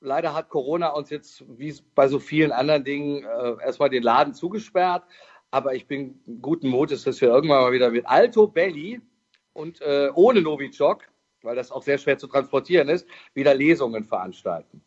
Leider 0.00 0.34
hat 0.34 0.48
Corona 0.48 0.88
uns 0.88 1.10
jetzt, 1.10 1.44
wie 1.58 1.74
bei 1.94 2.08
so 2.08 2.18
vielen 2.18 2.52
anderen 2.52 2.84
Dingen, 2.84 3.24
äh, 3.24 3.62
erstmal 3.62 3.90
den 3.90 4.02
Laden 4.02 4.32
zugesperrt. 4.32 5.04
Aber 5.50 5.74
ich 5.74 5.86
bin 5.86 6.20
guten 6.40 6.68
Mutes, 6.68 7.04
dass 7.04 7.20
wir 7.20 7.28
irgendwann 7.28 7.62
mal 7.62 7.72
wieder 7.72 7.90
mit 7.90 8.06
Alto 8.06 8.46
Belli 8.46 9.00
und 9.52 9.80
äh, 9.82 10.08
ohne 10.14 10.40
Novichok, 10.40 11.02
weil 11.42 11.56
das 11.56 11.72
auch 11.72 11.82
sehr 11.82 11.98
schwer 11.98 12.18
zu 12.18 12.28
transportieren 12.28 12.88
ist, 12.88 13.06
wieder 13.34 13.54
Lesungen 13.54 14.04
veranstalten. 14.04 14.82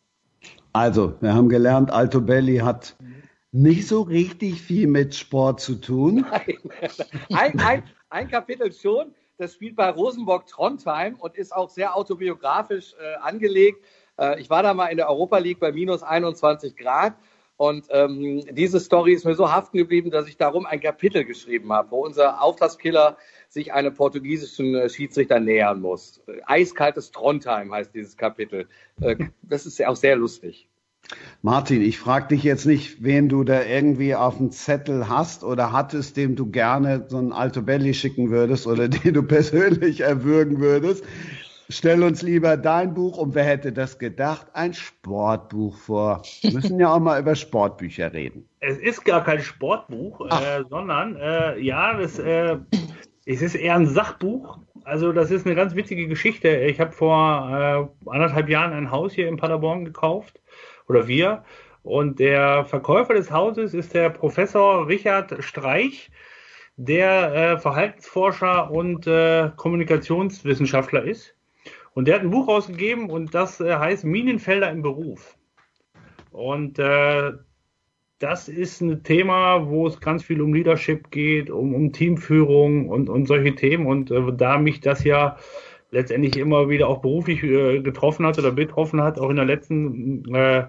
Also, 0.72 1.14
wir 1.20 1.34
haben 1.34 1.48
gelernt, 1.48 1.90
Alto 1.90 2.20
Belli 2.20 2.58
hat 2.58 2.96
nicht 3.54 3.86
so 3.86 4.02
richtig 4.02 4.60
viel 4.60 4.88
mit 4.88 5.14
Sport 5.14 5.60
zu 5.60 5.76
tun. 5.76 6.26
Nein, 6.28 6.58
ein, 7.32 7.60
ein, 7.60 7.82
ein 8.10 8.28
Kapitel 8.28 8.72
schon. 8.72 9.14
Das 9.38 9.54
spielt 9.54 9.76
bei 9.76 9.88
Rosenborg 9.90 10.48
Trondheim 10.48 11.14
und 11.14 11.36
ist 11.36 11.54
auch 11.54 11.70
sehr 11.70 11.96
autobiografisch 11.96 12.94
äh, 13.00 13.14
angelegt. 13.20 13.84
Äh, 14.18 14.40
ich 14.40 14.50
war 14.50 14.64
da 14.64 14.74
mal 14.74 14.88
in 14.88 14.96
der 14.96 15.08
Europa 15.08 15.38
League 15.38 15.60
bei 15.60 15.70
minus 15.70 16.02
21 16.02 16.76
Grad. 16.76 17.14
Und 17.56 17.86
ähm, 17.90 18.44
diese 18.50 18.80
Story 18.80 19.12
ist 19.12 19.24
mir 19.24 19.36
so 19.36 19.52
haften 19.52 19.78
geblieben, 19.78 20.10
dass 20.10 20.26
ich 20.26 20.36
darum 20.36 20.66
ein 20.66 20.80
Kapitel 20.80 21.24
geschrieben 21.24 21.72
habe, 21.72 21.92
wo 21.92 22.04
unser 22.04 22.42
Auftragskiller 22.42 23.16
sich 23.48 23.72
einem 23.72 23.94
portugiesischen 23.94 24.74
äh, 24.74 24.88
Schiedsrichter 24.88 25.38
nähern 25.38 25.80
muss. 25.80 26.20
Eiskaltes 26.46 27.12
Trondheim 27.12 27.72
heißt 27.72 27.94
dieses 27.94 28.16
Kapitel. 28.16 28.66
Äh, 29.00 29.16
das 29.42 29.64
ist 29.64 29.84
auch 29.86 29.94
sehr 29.94 30.16
lustig. 30.16 30.68
Martin, 31.42 31.82
ich 31.82 31.98
frage 31.98 32.28
dich 32.28 32.42
jetzt 32.42 32.64
nicht, 32.64 33.04
wen 33.04 33.28
du 33.28 33.44
da 33.44 33.62
irgendwie 33.62 34.14
auf 34.14 34.38
dem 34.38 34.50
Zettel 34.50 35.08
hast 35.08 35.44
oder 35.44 35.72
hattest, 35.72 36.16
dem 36.16 36.36
du 36.36 36.50
gerne 36.50 37.04
so 37.08 37.18
ein 37.18 37.32
Alto 37.32 37.60
Belli 37.60 37.92
schicken 37.92 38.30
würdest 38.30 38.66
oder 38.66 38.88
den 38.88 39.12
du 39.12 39.22
persönlich 39.22 40.00
erwürgen 40.00 40.60
würdest. 40.60 41.04
Stell 41.68 42.02
uns 42.02 42.22
lieber 42.22 42.56
dein 42.56 42.94
Buch 42.94 43.16
und 43.18 43.34
wer 43.34 43.44
hätte 43.44 43.72
das 43.72 43.98
gedacht? 43.98 44.46
Ein 44.52 44.74
Sportbuch 44.74 45.76
vor. 45.76 46.22
Wir 46.42 46.52
müssen 46.52 46.78
ja 46.78 46.94
auch 46.94 47.00
mal 47.00 47.20
über 47.20 47.34
Sportbücher 47.34 48.12
reden. 48.12 48.48
Es 48.66 48.78
ist 48.78 49.04
gar 49.04 49.22
kein 49.22 49.42
Sportbuch, 49.42 50.26
äh, 50.30 50.64
sondern 50.70 51.16
äh, 51.16 51.58
ja, 51.60 51.98
das, 51.98 52.18
äh, 52.18 52.56
es 53.26 53.42
ist 53.42 53.54
eher 53.54 53.74
ein 53.74 53.86
Sachbuch. 53.86 54.58
Also 54.84 55.12
das 55.12 55.30
ist 55.30 55.44
eine 55.44 55.54
ganz 55.54 55.74
witzige 55.74 56.08
Geschichte. 56.08 56.48
Ich 56.48 56.80
habe 56.80 56.92
vor 56.92 57.90
äh, 58.06 58.10
anderthalb 58.10 58.48
Jahren 58.48 58.72
ein 58.72 58.90
Haus 58.90 59.12
hier 59.12 59.28
in 59.28 59.36
Paderborn 59.36 59.84
gekauft 59.84 60.40
oder 60.88 61.08
wir. 61.08 61.44
Und 61.82 62.18
der 62.18 62.64
Verkäufer 62.64 63.14
des 63.14 63.30
Hauses 63.30 63.74
ist 63.74 63.94
der 63.94 64.10
Professor 64.10 64.88
Richard 64.88 65.44
Streich, 65.44 66.10
der 66.76 67.34
äh, 67.34 67.58
Verhaltensforscher 67.58 68.70
und 68.70 69.06
äh, 69.06 69.50
Kommunikationswissenschaftler 69.56 71.04
ist. 71.04 71.34
Und 71.92 72.08
der 72.08 72.16
hat 72.16 72.22
ein 72.22 72.30
Buch 72.30 72.48
rausgegeben 72.48 73.10
und 73.10 73.34
das 73.34 73.60
äh, 73.60 73.76
heißt 73.76 74.04
Minenfelder 74.04 74.70
im 74.70 74.82
Beruf. 74.82 75.36
Und 76.32 76.78
äh, 76.78 77.32
das 78.18 78.48
ist 78.48 78.80
ein 78.80 79.02
Thema, 79.02 79.68
wo 79.68 79.86
es 79.86 80.00
ganz 80.00 80.24
viel 80.24 80.40
um 80.40 80.54
Leadership 80.54 81.10
geht, 81.10 81.50
um, 81.50 81.74
um 81.74 81.92
Teamführung 81.92 82.88
und, 82.88 83.08
und 83.08 83.26
solche 83.26 83.54
Themen. 83.54 83.86
Und 83.86 84.10
äh, 84.10 84.32
da 84.32 84.58
mich 84.58 84.80
das 84.80 85.04
ja 85.04 85.36
letztendlich 85.94 86.36
immer 86.36 86.68
wieder 86.68 86.88
auch 86.88 87.00
beruflich 87.00 87.42
äh, 87.42 87.80
getroffen 87.80 88.26
hat 88.26 88.38
oder 88.38 88.50
betroffen 88.50 89.00
hat, 89.00 89.18
auch 89.18 89.30
in 89.30 89.36
der 89.36 89.44
letzten 89.46 90.24
äh, 90.34 90.66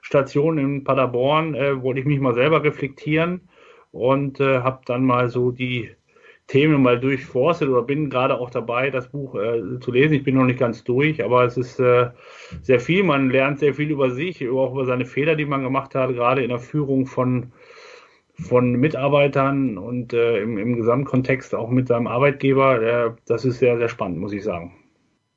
Station 0.00 0.58
in 0.58 0.82
Paderborn, 0.82 1.54
äh, 1.54 1.80
wollte 1.82 2.00
ich 2.00 2.06
mich 2.06 2.18
mal 2.18 2.34
selber 2.34 2.64
reflektieren 2.64 3.48
und 3.92 4.40
äh, 4.40 4.60
habe 4.60 4.80
dann 4.86 5.04
mal 5.04 5.28
so 5.28 5.52
die 5.52 5.90
Themen 6.48 6.82
mal 6.82 6.98
durchforstet 6.98 7.68
oder 7.68 7.82
bin 7.82 8.10
gerade 8.10 8.38
auch 8.38 8.50
dabei, 8.50 8.90
das 8.90 9.08
Buch 9.08 9.36
äh, 9.36 9.78
zu 9.80 9.92
lesen. 9.92 10.14
Ich 10.14 10.24
bin 10.24 10.34
noch 10.34 10.44
nicht 10.44 10.58
ganz 10.58 10.82
durch, 10.82 11.22
aber 11.22 11.44
es 11.44 11.56
ist 11.56 11.78
äh, 11.78 12.10
sehr 12.62 12.80
viel. 12.80 13.04
Man 13.04 13.30
lernt 13.30 13.60
sehr 13.60 13.74
viel 13.74 13.90
über 13.90 14.10
sich, 14.10 14.46
auch 14.48 14.72
über 14.72 14.84
seine 14.84 15.06
Fehler, 15.06 15.36
die 15.36 15.44
man 15.44 15.62
gemacht 15.62 15.94
hat, 15.94 16.10
gerade 16.10 16.42
in 16.42 16.48
der 16.48 16.58
Führung 16.58 17.06
von 17.06 17.52
von 18.42 18.72
Mitarbeitern 18.72 19.78
und 19.78 20.12
äh, 20.12 20.42
im, 20.42 20.58
im 20.58 20.76
Gesamtkontext 20.76 21.54
auch 21.54 21.70
mit 21.70 21.88
seinem 21.88 22.06
Arbeitgeber. 22.06 22.82
Äh, 22.82 23.10
das 23.26 23.44
ist 23.44 23.58
sehr, 23.58 23.78
sehr 23.78 23.88
spannend, 23.88 24.18
muss 24.18 24.32
ich 24.32 24.44
sagen. 24.44 24.74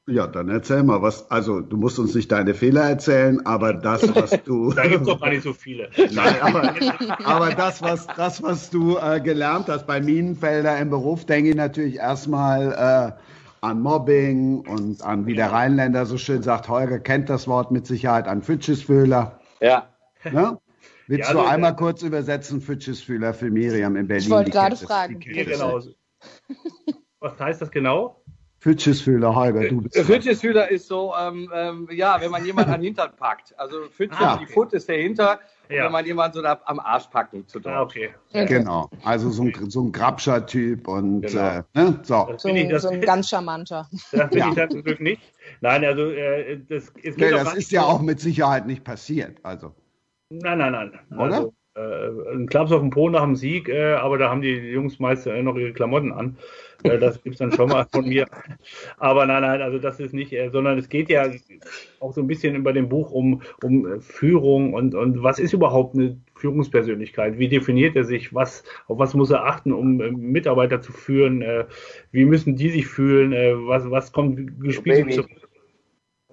Ja, 0.08 0.28
dann 0.28 0.50
erzähl 0.50 0.84
mal 0.84 1.02
was. 1.02 1.32
Also, 1.32 1.62
du 1.62 1.78
musst 1.78 1.98
uns 1.98 2.14
nicht 2.14 2.32
deine 2.32 2.54
Fehler 2.54 2.84
erzählen, 2.84 3.44
aber 3.46 3.74
das, 3.74 4.14
was 4.14 4.32
du. 4.46 4.72
da 4.72 4.84
gibt 4.84 5.02
es 5.02 5.08
doch 5.08 5.20
gar 5.20 5.30
nicht 5.30 5.42
so 5.42 5.54
viele. 5.54 5.90
Nein, 6.12 6.36
aber, 6.42 6.76
aber 7.24 7.50
das, 7.56 7.82
was, 7.82 8.06
das, 8.16 8.44
was 8.44 8.70
du 8.70 8.98
äh, 8.98 9.20
gelernt 9.20 9.68
hast 9.68 9.88
bei 9.88 10.02
Minenfelder 10.02 10.78
im 10.78 10.92
Beruf, 10.92 11.26
denke 11.26 11.50
ich 11.50 11.56
natürlich 11.56 11.96
erstmal 11.96 13.16
äh, 13.18 13.66
an 13.66 13.82
Mobbing 13.82 14.60
und 14.68 15.04
an, 15.04 15.26
wie 15.26 15.34
der 15.34 15.52
Rheinländer 15.52 16.06
so 16.06 16.20
schön 16.20 16.44
sagt, 16.44 16.70
Holger 16.70 17.00
kennt 17.00 17.32
das 17.32 17.48
Wort 17.48 17.72
mit 17.72 17.88
Sicherheit, 17.88 18.28
an 18.28 18.44
Fütschesfühler. 18.44 19.40
Ja. 19.60 19.88
Ne? 20.32 20.60
Willst 21.08 21.28
Ja, 21.28 21.34
du 21.34 21.40
also, 21.40 21.52
einmal 21.52 21.76
kurz 21.76 22.02
übersetzen, 22.02 22.62
Fütschesfühler 22.62 23.34
für 23.34 23.50
Miriam 23.52 23.96
in 23.96 24.08
Berlin? 24.08 24.24
Ich 24.26 24.30
wollte 24.32 24.52
gerade 24.52 24.76
fragen. 24.76 25.20
Ja, 25.22 25.44
genau. 25.44 25.80
Was 27.20 27.40
heißt 27.40 27.62
das 27.62 27.72
genau? 27.72 28.22
Fütschesfühler, 28.60 29.36
Holger, 29.36 29.68
du 29.68 29.82
bist. 29.82 29.96
Fütschesfühler 29.96 30.72
ist 30.72 30.88
so, 30.88 31.14
ähm, 31.20 31.52
ähm, 31.54 31.88
ja, 31.92 32.20
wenn 32.20 32.32
man 32.32 32.44
jemanden 32.44 32.72
an 32.72 32.80
den 32.82 32.86
Hintern 32.88 33.12
packt. 33.16 33.54
Also 33.60 33.84
Fütze, 33.92 34.18
Ah. 34.20 34.38
die 34.38 34.48
Foot 34.52 34.74
ist 34.74 34.90
der 34.90 34.98
Hinter, 34.98 35.40
Ja. 35.70 35.86
wenn 35.86 35.92
man 35.92 36.04
jemanden 36.04 36.36
so 36.38 36.42
da 36.42 36.60
am 36.66 36.80
Arsch 36.80 37.06
packt, 37.08 37.36
zu 37.48 37.60
Ah, 37.66 37.84
okay. 37.84 38.16
Genau, 38.34 38.90
also 39.04 39.30
so 39.30 39.44
ein, 39.44 39.70
so 39.70 39.84
ein 39.84 39.92
Grabscher-Typ 39.92 40.88
und 40.88 41.22
Genau. 41.28 41.58
äh, 41.60 41.64
ne? 41.76 42.00
so. 42.02 42.26
Das 42.32 42.42
So, 42.42 42.50
ich, 42.50 42.64
ein- 42.64 42.70
das, 42.70 42.82
so 42.84 42.90
ein 42.90 43.02
ganz 43.02 43.30
charmanter. 43.30 43.88
das 44.12 44.30
bin 44.32 44.40
Ja. 44.40 44.50
ich 44.50 44.56
dann 44.56 44.72
zum 44.72 44.84
Glück 44.84 45.00
nicht. 45.00 45.22
Nein, 45.62 45.86
also 45.86 46.02
äh, 46.10 46.58
das, 46.68 46.86
es 46.86 46.94
geht 46.96 47.18
Nee, 47.20 47.30
das 47.30 47.54
ist 47.54 47.72
ja 47.72 47.84
auch 47.84 48.02
mit 48.02 48.20
Sicherheit 48.20 48.66
nicht 48.66 48.84
passiert. 48.84 49.38
Also. 49.44 49.76
Nein, 50.30 50.58
nein, 50.58 50.72
nein. 50.72 51.00
Oder? 51.12 51.22
Also, 51.22 51.54
äh, 51.78 52.34
ein 52.34 52.48
Klaps 52.48 52.72
auf 52.72 52.80
den 52.80 52.90
Po 52.90 53.10
nach 53.10 53.24
dem 53.24 53.36
Sieg, 53.36 53.68
äh, 53.68 53.96
aber 53.96 54.18
da 54.18 54.30
haben 54.30 54.42
die 54.42 54.54
Jungs 54.54 54.98
meist 55.00 55.28
äh, 55.28 55.44
noch 55.44 55.58
ihre 55.58 55.74
Klamotten 55.74 56.14
an. 56.14 56.38
Das 56.84 57.22
gibt's 57.22 57.40
dann 57.40 57.52
schon 57.52 57.70
mal 57.70 57.86
von 57.92 58.08
mir. 58.08 58.28
Aber 58.98 59.26
nein, 59.26 59.42
nein, 59.42 59.62
also 59.62 59.78
das 59.78 60.00
ist 60.00 60.14
nicht, 60.14 60.34
sondern 60.52 60.78
es 60.78 60.88
geht 60.88 61.10
ja 61.10 61.26
auch 62.00 62.14
so 62.14 62.22
ein 62.22 62.28
bisschen 62.28 62.56
über 62.56 62.72
dem 62.72 62.88
Buch 62.88 63.12
um, 63.12 63.42
um 63.62 64.00
Führung 64.02 64.74
und, 64.74 64.96
und 64.96 65.22
was 65.22 65.40
ist 65.40 65.52
überhaupt 65.52 65.96
eine 65.96 66.18
Führungspersönlichkeit? 66.36 67.40
Wie 67.40 67.50
definiert 67.50 67.96
er 67.96 68.06
sich? 68.06 68.34
Was, 68.34 68.64
auf 68.88 69.00
was 69.00 69.16
muss 69.16 69.32
er 69.32 69.46
achten, 69.46 69.74
um 69.74 69.98
Mitarbeiter 69.98 70.82
zu 70.82 70.94
führen? 70.94 71.44
Wie 72.12 72.26
müssen 72.26 72.56
die 72.56 72.70
sich 72.70 72.88
fühlen? 72.88 73.32
Was, 73.68 73.90
was 73.90 74.12
kommt 74.12 74.62
gespielt 74.62 75.26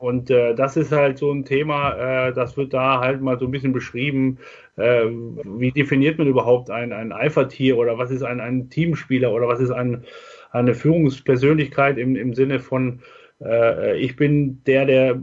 und 0.03 0.31
äh, 0.31 0.57
das 0.57 0.77
ist 0.77 0.91
halt 0.91 1.17
so 1.19 1.31
ein 1.31 1.45
Thema, 1.45 1.93
äh, 2.27 2.33
das 2.33 2.57
wird 2.57 2.75
da 2.75 2.99
halt 2.99 3.21
mal 3.23 3.39
so 3.39 3.45
ein 3.45 3.53
bisschen 3.53 3.73
beschrieben. 3.73 4.39
Äh, 4.77 5.05
wie 5.07 5.71
definiert 5.71 6.19
man 6.19 6.27
überhaupt 6.27 6.71
ein, 6.71 6.93
ein 6.93 7.13
Alpha-Tier 7.13 7.79
oder 7.79 7.99
was 7.99 8.11
ist 8.11 8.25
ein, 8.25 8.41
ein 8.41 8.69
Teamspieler 8.69 9.33
oder 9.33 9.47
was 9.47 9.61
ist 9.61 9.71
ein, 9.71 10.03
eine 10.51 10.75
Führungspersönlichkeit 10.75 11.99
im, 11.99 12.17
im 12.17 12.35
Sinne 12.35 12.59
von, 12.59 13.03
äh, 13.41 13.97
ich 13.97 14.17
bin 14.17 14.65
der, 14.65 14.87
der 14.87 15.23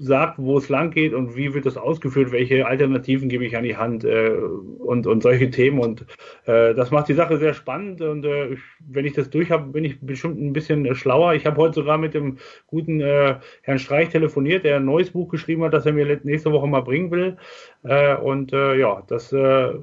sagt, 0.00 0.38
wo 0.38 0.56
es 0.58 0.68
lang 0.68 0.92
geht 0.92 1.12
und 1.12 1.34
wie 1.36 1.52
wird 1.54 1.66
das 1.66 1.76
ausgeführt, 1.76 2.30
welche 2.30 2.66
Alternativen 2.66 3.28
gebe 3.28 3.44
ich 3.44 3.56
an 3.56 3.64
die 3.64 3.76
Hand 3.76 4.04
äh, 4.04 4.30
und, 4.30 5.08
und 5.08 5.22
solche 5.24 5.50
Themen. 5.50 5.80
Und 5.80 6.02
äh, 6.46 6.72
das 6.74 6.92
macht 6.92 7.08
die 7.08 7.14
Sache 7.14 7.36
sehr 7.36 7.52
spannend. 7.52 8.00
Und 8.00 8.24
äh, 8.24 8.50
ich, 8.50 8.60
wenn 8.78 9.04
ich 9.04 9.14
das 9.14 9.28
durch 9.28 9.50
habe, 9.50 9.72
bin 9.72 9.84
ich 9.84 10.00
bestimmt 10.00 10.40
ein 10.40 10.52
bisschen 10.52 10.94
schlauer. 10.94 11.34
Ich 11.34 11.46
habe 11.46 11.56
heute 11.56 11.74
sogar 11.74 11.98
mit 11.98 12.14
dem 12.14 12.38
guten 12.68 13.00
äh, 13.00 13.36
Herrn 13.62 13.80
Streich 13.80 14.10
telefoniert, 14.10 14.64
der 14.64 14.76
ein 14.76 14.84
neues 14.84 15.10
Buch 15.10 15.28
geschrieben 15.28 15.64
hat, 15.64 15.74
das 15.74 15.84
er 15.84 15.92
mir 15.92 16.20
nächste 16.22 16.52
Woche 16.52 16.68
mal 16.68 16.82
bringen 16.82 17.10
will. 17.10 17.36
Äh, 17.82 18.14
und 18.16 18.52
äh, 18.52 18.76
ja, 18.76 19.02
das, 19.08 19.32
äh, 19.32 19.74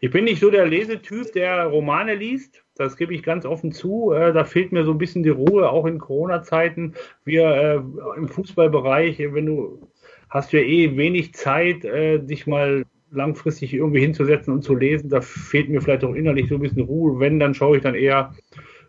ich 0.00 0.10
bin 0.10 0.24
nicht 0.24 0.40
so 0.40 0.50
der 0.50 0.66
Lesetyp, 0.66 1.32
der 1.32 1.64
Romane 1.64 2.14
liest. 2.14 2.61
Das 2.74 2.96
gebe 2.96 3.14
ich 3.14 3.22
ganz 3.22 3.44
offen 3.44 3.72
zu. 3.72 4.12
Äh, 4.12 4.32
da 4.32 4.44
fehlt 4.44 4.72
mir 4.72 4.84
so 4.84 4.92
ein 4.92 4.98
bisschen 4.98 5.22
die 5.22 5.28
Ruhe, 5.28 5.68
auch 5.68 5.84
in 5.84 5.98
Corona-Zeiten. 5.98 6.94
Wir 7.24 7.44
äh, 7.44 8.16
im 8.16 8.28
Fußballbereich, 8.28 9.20
äh, 9.20 9.34
wenn 9.34 9.46
du 9.46 9.88
hast 10.30 10.52
ja 10.52 10.60
eh 10.60 10.96
wenig 10.96 11.34
Zeit, 11.34 11.84
äh, 11.84 12.18
dich 12.18 12.46
mal 12.46 12.84
langfristig 13.10 13.74
irgendwie 13.74 14.00
hinzusetzen 14.00 14.54
und 14.54 14.62
zu 14.62 14.74
lesen. 14.74 15.10
Da 15.10 15.20
fehlt 15.20 15.68
mir 15.68 15.82
vielleicht 15.82 16.04
auch 16.04 16.14
innerlich 16.14 16.48
so 16.48 16.54
ein 16.54 16.62
bisschen 16.62 16.82
Ruhe. 16.82 17.20
Wenn, 17.20 17.38
dann 17.38 17.52
schaue 17.52 17.76
ich 17.76 17.82
dann 17.82 17.94
eher 17.94 18.34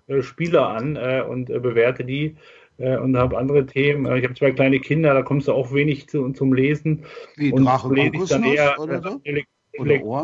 äh, 0.08 0.22
Spieler 0.22 0.70
an 0.70 0.96
und 1.28 1.48
bewerte 1.48 2.06
die 2.06 2.36
und 2.78 3.16
habe 3.16 3.38
andere 3.38 3.68
Themen. 3.68 4.06
Ich 4.18 4.24
habe 4.24 4.34
zwei 4.34 4.52
kleine 4.52 4.80
Kinder, 4.80 5.14
da 5.14 5.22
kommst 5.22 5.48
du 5.48 5.54
auch 5.54 5.74
wenig 5.74 6.10
zu, 6.10 6.32
zum 6.32 6.54
Lesen. 6.54 7.06
Wie 7.36 7.52
und 7.52 7.66
Drache 7.66 7.94
lese 7.94 8.16
ich 8.16 8.30
dann 8.30 8.44
eher 8.44 8.80
oder 8.80 9.02
so? 9.02 9.22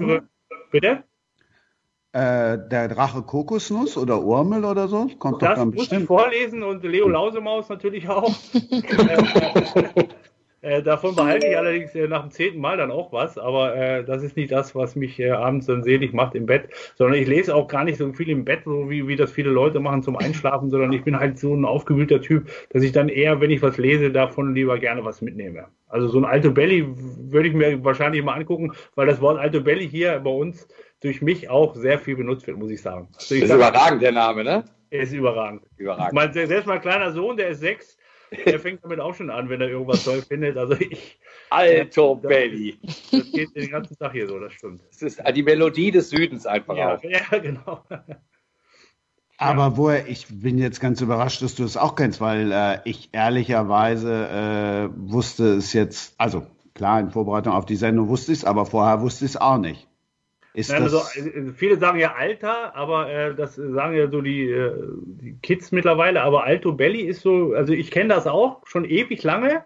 Oder? 0.04 0.24
Bitte? 0.72 1.04
Äh, 2.12 2.58
der 2.72 2.88
Drache 2.88 3.22
Kokosnuss 3.22 3.96
oder 3.96 4.24
Urmel 4.24 4.66
oder 4.66 4.88
so? 4.88 5.08
Kommt 5.20 5.44
doch 5.44 5.50
Das 5.50 5.60
dann 5.60 5.68
muss 5.68 5.76
ich 5.76 5.82
bestimmt. 5.90 6.08
vorlesen 6.08 6.64
und 6.64 6.84
Leo 6.84 7.08
Lausemaus 7.08 7.70
natürlich 7.70 8.10
auch. 8.10 8.34
äh, 10.62 10.82
davon 10.82 11.16
behalte 11.16 11.46
ich 11.46 11.56
allerdings 11.56 11.94
äh, 11.94 12.08
nach 12.08 12.24
dem 12.24 12.32
zehnten 12.32 12.62
Mal 12.62 12.78
dann 12.78 12.90
auch 12.90 13.14
was, 13.14 13.38
aber 13.38 13.76
äh, 13.76 14.04
das 14.04 14.24
ist 14.24 14.36
nicht 14.38 14.52
das, 14.52 14.74
was 14.74 14.96
mich 14.96 15.20
äh, 15.20 15.30
abends 15.30 15.68
dann 15.68 15.84
selig 15.84 16.12
macht 16.12 16.34
im 16.34 16.48
Bett, 16.48 16.70
sondern 16.96 17.20
ich 17.20 17.28
lese 17.28 17.54
auch 17.54 17.68
gar 17.68 17.84
nicht 17.84 18.00
so 18.00 18.12
viel 18.12 18.30
im 18.30 18.44
Bett, 18.44 18.62
so 18.66 18.90
wie, 18.90 19.08
wie 19.08 19.16
das 19.16 19.32
viele 19.32 19.52
Leute 19.52 19.80
machen 19.80 20.02
zum 20.02 20.18
Einschlafen, 20.18 20.72
sondern 20.72 20.92
ich 20.92 21.04
bin 21.04 21.20
halt 21.20 21.38
so 21.38 21.54
ein 21.54 21.64
aufgewühlter 21.64 22.22
Typ, 22.22 22.50
dass 22.72 22.82
ich 22.82 22.92
dann 22.92 23.10
eher, 23.10 23.40
wenn 23.40 23.52
ich 23.52 23.62
was 23.62 23.78
lese, 23.78 24.10
davon 24.12 24.56
lieber 24.56 24.80
gerne 24.80 25.06
was 25.06 25.22
mitnehme. 25.22 25.66
Also 25.88 26.08
so 26.08 26.18
ein 26.18 26.26
Alto 26.26 26.50
Belli 26.52 26.86
würde 26.88 27.50
ich 27.50 27.54
mir 27.54 27.84
wahrscheinlich 27.84 28.24
mal 28.24 28.34
angucken, 28.34 28.72
weil 28.96 29.06
das 29.06 29.22
Wort 29.22 29.38
Alto 29.38 29.62
Belli 29.62 29.88
hier 29.88 30.20
bei 30.20 30.32
uns 30.32 30.68
durch 31.02 31.22
mich 31.22 31.50
auch 31.50 31.76
sehr 31.76 32.00
viel 32.00 32.16
benutzt 32.16 32.46
wird, 32.48 32.58
muss 32.58 32.72
ich 32.72 32.82
sagen. 32.82 33.08
Also 33.16 33.36
ich 33.36 33.42
Das 33.42 33.50
ist 33.52 33.58
sag, 33.58 33.70
überragend, 33.72 34.02
der 34.02 34.12
Name, 34.12 34.44
ne? 34.44 34.66
er 34.90 35.02
ist 35.02 35.14
überragend. 35.14 35.64
Überragend. 35.78 36.14
Mein, 36.14 36.34
selbst 36.34 36.66
mein 36.68 36.82
kleiner 36.82 37.12
Sohn, 37.12 37.38
der 37.38 37.50
ist 37.50 37.60
sechs, 37.62 37.98
der 38.46 38.60
fängt 38.60 38.84
damit 38.84 39.00
auch 39.00 39.14
schon 39.16 39.30
an, 39.30 39.50
wenn 39.50 39.62
er 39.62 39.70
irgendwas 39.70 40.04
toll 40.04 40.22
findet. 40.22 40.58
Also 40.58 40.74
ich, 40.74 41.20
Alto 41.50 42.16
Belli. 42.16 42.78
das 43.12 43.32
geht 43.32 43.56
den 43.56 43.70
ganzen 43.72 43.98
Tag 43.98 44.12
hier 44.12 44.28
so, 44.28 44.40
das 44.40 44.54
stimmt. 44.54 44.82
Das 44.92 45.02
ist 45.02 45.22
die 45.36 45.44
Melodie 45.44 45.92
des 45.92 46.10
Südens 46.10 46.46
einfach 46.46 46.76
Ja, 46.76 46.96
auch. 46.96 47.04
ja 47.04 47.38
genau. 47.40 47.84
Aber 49.42 49.78
woher, 49.78 50.06
ich 50.10 50.28
bin 50.30 50.58
jetzt 50.58 50.82
ganz 50.82 51.00
überrascht, 51.00 51.42
dass 51.42 51.56
du 51.56 51.64
es 51.64 51.78
auch 51.78 51.96
kennst, 51.96 52.20
weil 52.20 52.52
äh, 52.52 52.80
ich 52.84 53.10
ehrlicherweise 53.14 54.28
äh, 54.28 54.90
wusste 54.98 55.54
es 55.56 55.72
jetzt, 55.72 56.14
also 56.18 56.46
klar, 56.76 57.00
in 57.00 57.12
Vorbereitung 57.12 57.54
auf 57.54 57.66
die 57.66 57.78
Sendung 57.78 58.10
wusste 58.10 58.34
ich 58.34 58.40
es, 58.40 58.46
aber 58.46 58.66
vorher 58.66 59.00
wusste 59.02 59.24
ich 59.24 59.32
es 59.32 59.38
auch 59.38 59.58
nicht. 59.58 59.88
Ist 60.60 60.72
Nein, 60.72 60.84
also, 60.84 60.98
äh, 61.16 61.54
viele 61.56 61.78
sagen 61.78 62.00
ja 62.00 62.16
Alter, 62.16 62.76
aber 62.76 63.10
äh, 63.10 63.34
das 63.34 63.56
sagen 63.56 63.96
ja 63.96 64.10
so 64.10 64.20
die, 64.20 64.50
äh, 64.50 64.74
die 65.06 65.38
Kids 65.42 65.72
mittlerweile. 65.72 66.22
Aber 66.22 66.44
Alto 66.44 66.74
Belli 66.74 67.00
ist 67.00 67.22
so, 67.22 67.54
also 67.54 67.72
ich 67.72 67.92
kenne 67.92 68.14
das 68.14 68.28
auch 68.28 68.68
schon 68.68 68.84
ewig 68.84 69.24
lange. 69.24 69.64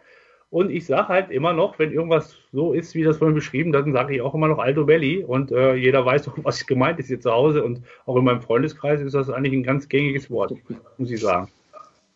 Und 0.52 0.70
ich 0.70 0.86
sage 0.86 1.08
halt 1.08 1.32
immer 1.32 1.52
noch, 1.52 1.80
wenn 1.80 1.92
irgendwas 1.92 2.38
so 2.52 2.74
ist, 2.74 2.94
wie 2.94 3.02
das 3.02 3.18
vorhin 3.18 3.34
beschrieben, 3.34 3.72
dann 3.72 3.92
sage 3.92 4.14
ich 4.14 4.22
auch 4.22 4.36
immer 4.36 4.48
noch 4.48 4.60
Alto 4.60 4.86
Belli. 4.86 5.24
Und 5.24 5.52
äh, 5.52 5.74
jeder 5.74 6.06
weiß 6.06 6.26
doch, 6.26 6.38
was 6.44 6.68
gemeint 6.68 7.00
ist 7.00 7.08
hier 7.08 7.20
zu 7.20 7.32
Hause. 7.32 7.64
Und 7.64 7.82
auch 8.06 8.16
in 8.18 8.24
meinem 8.24 8.42
Freundeskreis 8.42 9.02
ist 9.02 9.16
das 9.16 9.32
eigentlich 9.32 9.54
ein 9.54 9.64
ganz 9.64 9.90
gängiges 9.90 10.30
Wort, 10.30 10.54
muss 11.00 11.10
ich 11.10 11.22
sagen. 11.22 11.50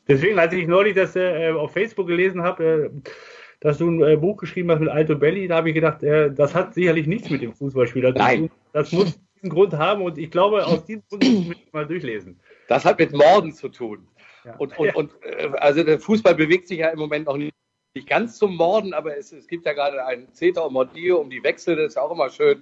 Deswegen, 0.07 0.37
als 0.37 0.53
ich 0.53 0.67
neulich 0.67 0.93
das 0.93 1.15
äh, 1.15 1.49
auf 1.49 1.71
Facebook 1.71 2.05
gelesen 2.05 2.43
habe, 2.43 2.91
äh, 2.93 3.09
dass 3.59 3.79
du 3.79 3.89
ein 3.89 4.03
äh, 4.03 4.17
Buch 4.17 4.37
geschrieben 4.37 4.71
hast 4.71 4.79
mit 4.79 4.89
Alto 4.89 5.15
Belli, 5.15 5.47
da 5.47 5.57
habe 5.57 5.69
ich 5.69 5.75
gedacht, 5.75 6.03
äh, 6.03 6.31
das 6.31 6.53
hat 6.53 6.73
sicherlich 6.73 7.07
nichts 7.07 7.29
mit 7.29 7.41
dem 7.41 7.53
Fußballspieler 7.53 8.13
zu 8.13 8.19
Nein. 8.19 8.39
tun. 8.39 8.51
Das 8.73 8.91
muss 8.91 9.19
diesen 9.35 9.49
Grund 9.49 9.73
haben 9.73 10.03
und 10.03 10.17
ich 10.17 10.29
glaube, 10.29 10.65
aus 10.65 10.85
diesem 10.85 11.03
Grund 11.09 11.23
muss 11.47 11.55
ich 11.55 11.73
mal 11.73 11.87
durchlesen. 11.87 12.39
Das 12.67 12.85
hat 12.85 12.99
mit 12.99 13.13
Morden 13.13 13.53
zu 13.53 13.69
tun. 13.69 14.07
Ja. 14.45 14.55
Und, 14.57 14.77
und, 14.77 14.95
und 14.95 15.11
äh, 15.23 15.49
also 15.57 15.83
der 15.83 15.99
Fußball 15.99 16.35
bewegt 16.35 16.67
sich 16.67 16.79
ja 16.79 16.89
im 16.89 16.99
Moment 16.99 17.25
noch 17.25 17.37
nicht, 17.37 17.53
nicht 17.95 18.07
ganz 18.07 18.37
zum 18.37 18.55
Morden, 18.55 18.93
aber 18.93 19.17
es, 19.17 19.31
es 19.31 19.47
gibt 19.47 19.65
ja 19.65 19.73
gerade 19.73 20.05
einen 20.05 20.31
Zeta 20.33 20.61
und 20.61 20.73
Mordio 20.73 21.17
um 21.17 21.29
die 21.29 21.43
Wechsel, 21.43 21.75
das 21.75 21.87
ist 21.87 21.95
ja 21.95 22.03
auch 22.03 22.11
immer 22.11 22.29
schön. 22.29 22.61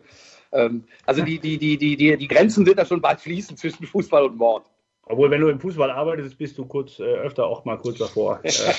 Ähm, 0.52 0.86
also 1.06 1.24
die, 1.24 1.40
die, 1.40 1.58
die, 1.58 1.78
die, 1.78 1.98
die, 1.98 2.16
die 2.16 2.28
Grenzen 2.28 2.66
sind 2.66 2.80
da 2.80 2.86
schon 2.86 3.02
bald 3.02 3.20
fließend 3.20 3.60
zwischen 3.60 3.86
Fußball 3.86 4.24
und 4.24 4.38
Mord. 4.38 4.72
Obwohl, 5.06 5.30
wenn 5.32 5.42
du 5.42 5.50
im 5.50 5.60
Fußball 5.60 5.92
arbeitest, 5.92 6.38
bist 6.38 6.58
du 6.58 6.66
kurz 6.66 7.00
äh, 7.00 7.04
öfter 7.04 7.46
auch 7.46 7.66
mal 7.66 7.78
kurz 7.78 7.98
davor. 8.00 8.42
Äh, 8.44 8.74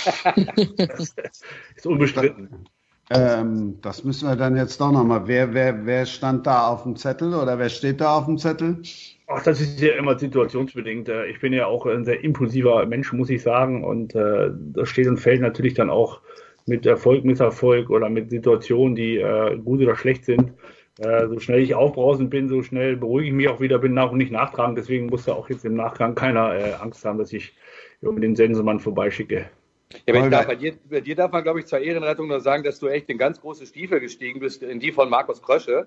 ist 1.77 1.87
unbestritten. 1.87 2.69
ähm, 3.11 3.81
das 3.83 4.05
müssen 4.05 4.29
wir 4.29 4.37
dann 4.37 4.57
jetzt 4.57 4.81
doch 4.81 4.93
nochmal. 4.93 5.27
Wer, 5.29 5.55
wer, 5.55 5.87
wer 5.87 6.07
stand 6.07 6.47
da 6.47 6.69
auf 6.69 6.83
dem 6.85 6.97
Zettel 6.97 7.35
oder 7.35 7.59
wer 7.59 7.69
steht 7.69 8.01
da 8.01 8.17
auf 8.19 8.27
dem 8.27 8.39
Zettel? 8.39 8.83
Ach, 9.29 9.43
das 9.43 9.61
ist 9.61 9.81
ja 9.81 9.95
immer 9.95 10.19
situationsbedingt. 10.19 11.09
Äh, 11.09 11.27
Ich 11.27 11.41
bin 11.41 11.53
ja 11.53 11.67
auch 11.67 11.87
ein 11.87 12.05
sehr 12.05 12.23
impulsiver 12.23 12.87
Mensch, 12.87 13.13
muss 13.13 13.31
ich 13.31 13.43
sagen. 13.43 13.85
Und 13.85 14.15
äh, 14.15 14.51
das 14.53 14.89
steht 14.89 15.09
und 15.09 15.19
fällt 15.19 15.41
natürlich 15.41 15.75
dann 15.75 15.91
auch 15.91 16.21
mit 16.67 16.87
Erfolg, 16.87 17.25
Misserfolg 17.25 17.91
oder 17.91 18.09
mit 18.09 18.31
Situationen, 18.31 18.95
die 18.97 19.17
äh, 19.19 19.57
gut 19.59 19.81
oder 19.81 19.97
schlecht 19.97 20.25
sind. 20.25 20.53
Äh, 20.99 21.29
so 21.29 21.39
schnell 21.41 21.61
ich 21.61 21.75
aufbrausend 21.75 22.31
bin, 22.31 22.49
so 22.49 22.63
schnell 22.63 22.97
beruhige 22.97 23.29
ich 23.29 23.35
mich 23.35 23.49
auch 23.49 23.61
wieder, 23.61 23.79
bin 23.79 23.93
nach 23.93 24.11
und 24.11 24.19
nicht 24.19 24.33
nachtragend. 24.33 24.79
Deswegen 24.79 25.07
muss 25.07 25.25
da 25.25 25.35
auch 25.35 25.51
jetzt 25.51 25.65
im 25.65 25.75
Nachgang 25.75 26.15
keiner 26.15 26.55
äh, 26.55 26.73
Angst 26.75 27.05
haben, 27.05 27.19
dass 27.19 27.33
ich 27.33 27.55
über 28.01 28.19
den 28.19 28.37
Sensenmann 28.37 28.81
vorbeischicke. 28.81 29.51
Ja, 29.93 29.99
wenn 30.07 30.17
ich 30.17 30.23
Holger. 30.23 30.37
darf, 30.37 30.47
bei, 30.47 30.57
dir, 30.57 30.75
bei 30.89 31.01
dir 31.01 31.15
darf 31.15 31.33
man, 31.33 31.43
glaube 31.43 31.61
ich, 31.61 31.67
zur 31.67 31.79
Ehrenrettung 31.79 32.29
nur 32.29 32.41
sagen, 32.41 32.65
dass 32.65 32.79
du 32.79 32.89
echt 32.89 33.09
in 33.09 33.19
ganz 33.19 33.41
große 33.41 33.67
Stiefel 33.67 34.01
gestiegen 34.01 34.41
bist, 34.41 34.63
in 34.63 34.81
die 34.81 34.93
von 34.93 35.09
Markus 35.11 35.43
Krösche. 35.43 35.87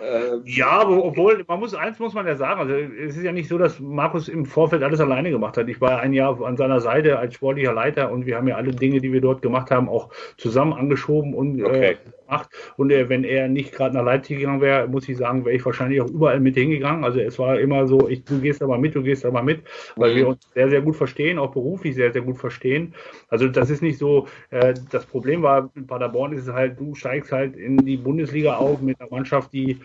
Äh, 0.00 0.38
ja, 0.44 0.68
aber 0.68 1.02
obwohl, 1.04 1.44
man 1.48 1.58
muss, 1.58 1.74
eins 1.74 1.98
muss 1.98 2.12
man 2.12 2.26
ja 2.26 2.36
sagen, 2.36 2.60
also 2.60 2.74
es 2.74 3.16
ist 3.16 3.22
ja 3.22 3.32
nicht 3.32 3.48
so, 3.48 3.56
dass 3.56 3.80
Markus 3.80 4.28
im 4.28 4.44
Vorfeld 4.44 4.82
alles 4.82 5.00
alleine 5.00 5.30
gemacht 5.30 5.56
hat. 5.56 5.68
Ich 5.68 5.80
war 5.80 6.00
ein 6.00 6.12
Jahr 6.12 6.40
an 6.44 6.56
seiner 6.56 6.80
Seite 6.80 7.18
als 7.18 7.34
sportlicher 7.34 7.72
Leiter 7.72 8.10
und 8.10 8.26
wir 8.26 8.36
haben 8.36 8.46
ja 8.48 8.56
alle 8.56 8.72
Dinge, 8.72 9.00
die 9.00 9.12
wir 9.12 9.20
dort 9.20 9.40
gemacht 9.40 9.70
haben, 9.70 9.88
auch 9.88 10.10
zusammen 10.36 10.74
angeschoben 10.74 11.32
und 11.32 11.64
okay. 11.64 11.92
äh, 11.92 11.96
gemacht. 12.26 12.50
Und 12.76 12.90
äh, 12.90 13.08
wenn 13.08 13.24
er 13.24 13.48
nicht 13.48 13.72
gerade 13.72 13.94
nach 13.94 14.04
Leipzig 14.04 14.38
gegangen 14.38 14.60
wäre, 14.60 14.86
muss 14.88 15.08
ich 15.08 15.16
sagen, 15.16 15.44
wäre 15.44 15.56
ich 15.56 15.64
wahrscheinlich 15.64 16.00
auch 16.00 16.08
überall 16.08 16.40
mit 16.40 16.56
hingegangen. 16.56 17.04
Also 17.04 17.20
es 17.20 17.38
war 17.38 17.58
immer 17.58 17.86
so, 17.86 18.08
ich, 18.08 18.24
du 18.24 18.40
gehst 18.40 18.62
aber 18.62 18.78
mit, 18.78 18.94
du 18.94 19.02
gehst 19.02 19.24
aber 19.24 19.42
mit, 19.42 19.62
weil 19.96 20.12
mhm. 20.12 20.16
wir 20.16 20.28
uns 20.28 20.50
sehr, 20.54 20.68
sehr 20.68 20.82
gut 20.82 20.96
verstehen, 20.96 21.38
auch 21.38 21.52
beruflich 21.52 21.94
sehr, 21.94 22.12
sehr 22.12 22.22
gut 22.22 22.36
verstehen. 22.36 22.94
Also 23.28 23.48
das 23.48 23.70
ist 23.70 23.82
nicht 23.82 23.98
so, 23.98 24.26
äh, 24.50 24.74
das 24.90 25.06
Problem 25.06 25.42
war, 25.42 25.70
in 25.74 25.86
Paderborn 25.86 26.32
ist 26.32 26.46
es 26.46 26.52
halt, 26.52 26.78
du 26.78 26.94
steigst 26.94 27.32
halt 27.32 27.56
in 27.56 27.78
die 27.78 27.96
Bundesliga 27.96 28.56
auf 28.56 28.80
mit 28.80 29.00
einer 29.00 29.10
Mannschaft, 29.10 29.52
die 29.52 29.78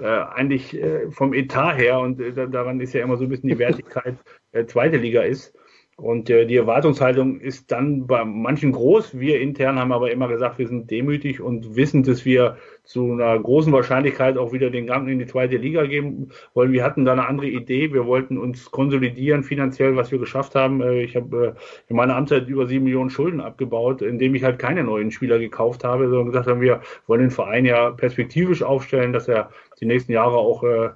äh, 0.00 0.06
eigentlich 0.06 0.74
äh, 0.74 1.10
vom 1.10 1.34
Etat 1.34 1.76
her, 1.76 2.00
und 2.00 2.20
äh, 2.20 2.48
daran 2.48 2.80
ist 2.80 2.92
ja 2.92 3.02
immer 3.02 3.16
so 3.16 3.24
ein 3.24 3.28
bisschen 3.28 3.48
die 3.48 3.58
Wertigkeit, 3.58 4.16
äh, 4.52 4.64
zweite 4.66 4.96
Liga 4.96 5.22
ist. 5.22 5.54
Und 5.96 6.30
äh, 6.30 6.46
die 6.46 6.56
Erwartungshaltung 6.56 7.38
ist 7.38 7.70
dann 7.70 8.06
bei 8.06 8.24
manchen 8.24 8.72
groß. 8.72 9.18
Wir 9.20 9.40
intern 9.40 9.78
haben 9.78 9.92
aber 9.92 10.10
immer 10.10 10.26
gesagt, 10.26 10.58
wir 10.58 10.66
sind 10.66 10.90
demütig 10.90 11.40
und 11.40 11.76
wissen, 11.76 12.02
dass 12.02 12.24
wir 12.24 12.56
zu 12.82 13.12
einer 13.12 13.38
großen 13.38 13.72
Wahrscheinlichkeit 13.72 14.38
auch 14.38 14.52
wieder 14.52 14.70
den 14.70 14.86
Gang 14.86 15.06
in 15.06 15.18
die 15.18 15.26
zweite 15.26 15.58
Liga 15.58 15.84
geben 15.84 16.30
wollen. 16.54 16.72
Wir 16.72 16.82
hatten 16.82 17.04
da 17.04 17.12
eine 17.12 17.28
andere 17.28 17.48
Idee. 17.48 17.92
Wir 17.92 18.06
wollten 18.06 18.38
uns 18.38 18.70
konsolidieren 18.70 19.44
finanziell, 19.44 19.94
was 19.94 20.10
wir 20.10 20.18
geschafft 20.18 20.54
haben. 20.54 20.80
Äh, 20.80 21.02
ich 21.02 21.14
habe 21.14 21.54
äh, 21.56 21.60
in 21.88 21.96
meiner 21.96 22.16
Amtszeit 22.16 22.48
über 22.48 22.66
sieben 22.66 22.84
Millionen 22.84 23.10
Schulden 23.10 23.40
abgebaut, 23.42 24.00
indem 24.00 24.34
ich 24.34 24.44
halt 24.44 24.58
keine 24.58 24.84
neuen 24.84 25.10
Spieler 25.10 25.38
gekauft 25.38 25.84
habe, 25.84 26.08
sondern 26.08 26.26
gesagt 26.26 26.48
haben, 26.48 26.62
wir 26.62 26.80
wollen 27.06 27.20
den 27.20 27.30
Verein 27.30 27.66
ja 27.66 27.90
perspektivisch 27.90 28.62
aufstellen, 28.62 29.12
dass 29.12 29.28
er 29.28 29.50
die 29.78 29.86
nächsten 29.86 30.12
Jahre 30.12 30.38
auch 30.38 30.64
äh, 30.64 30.90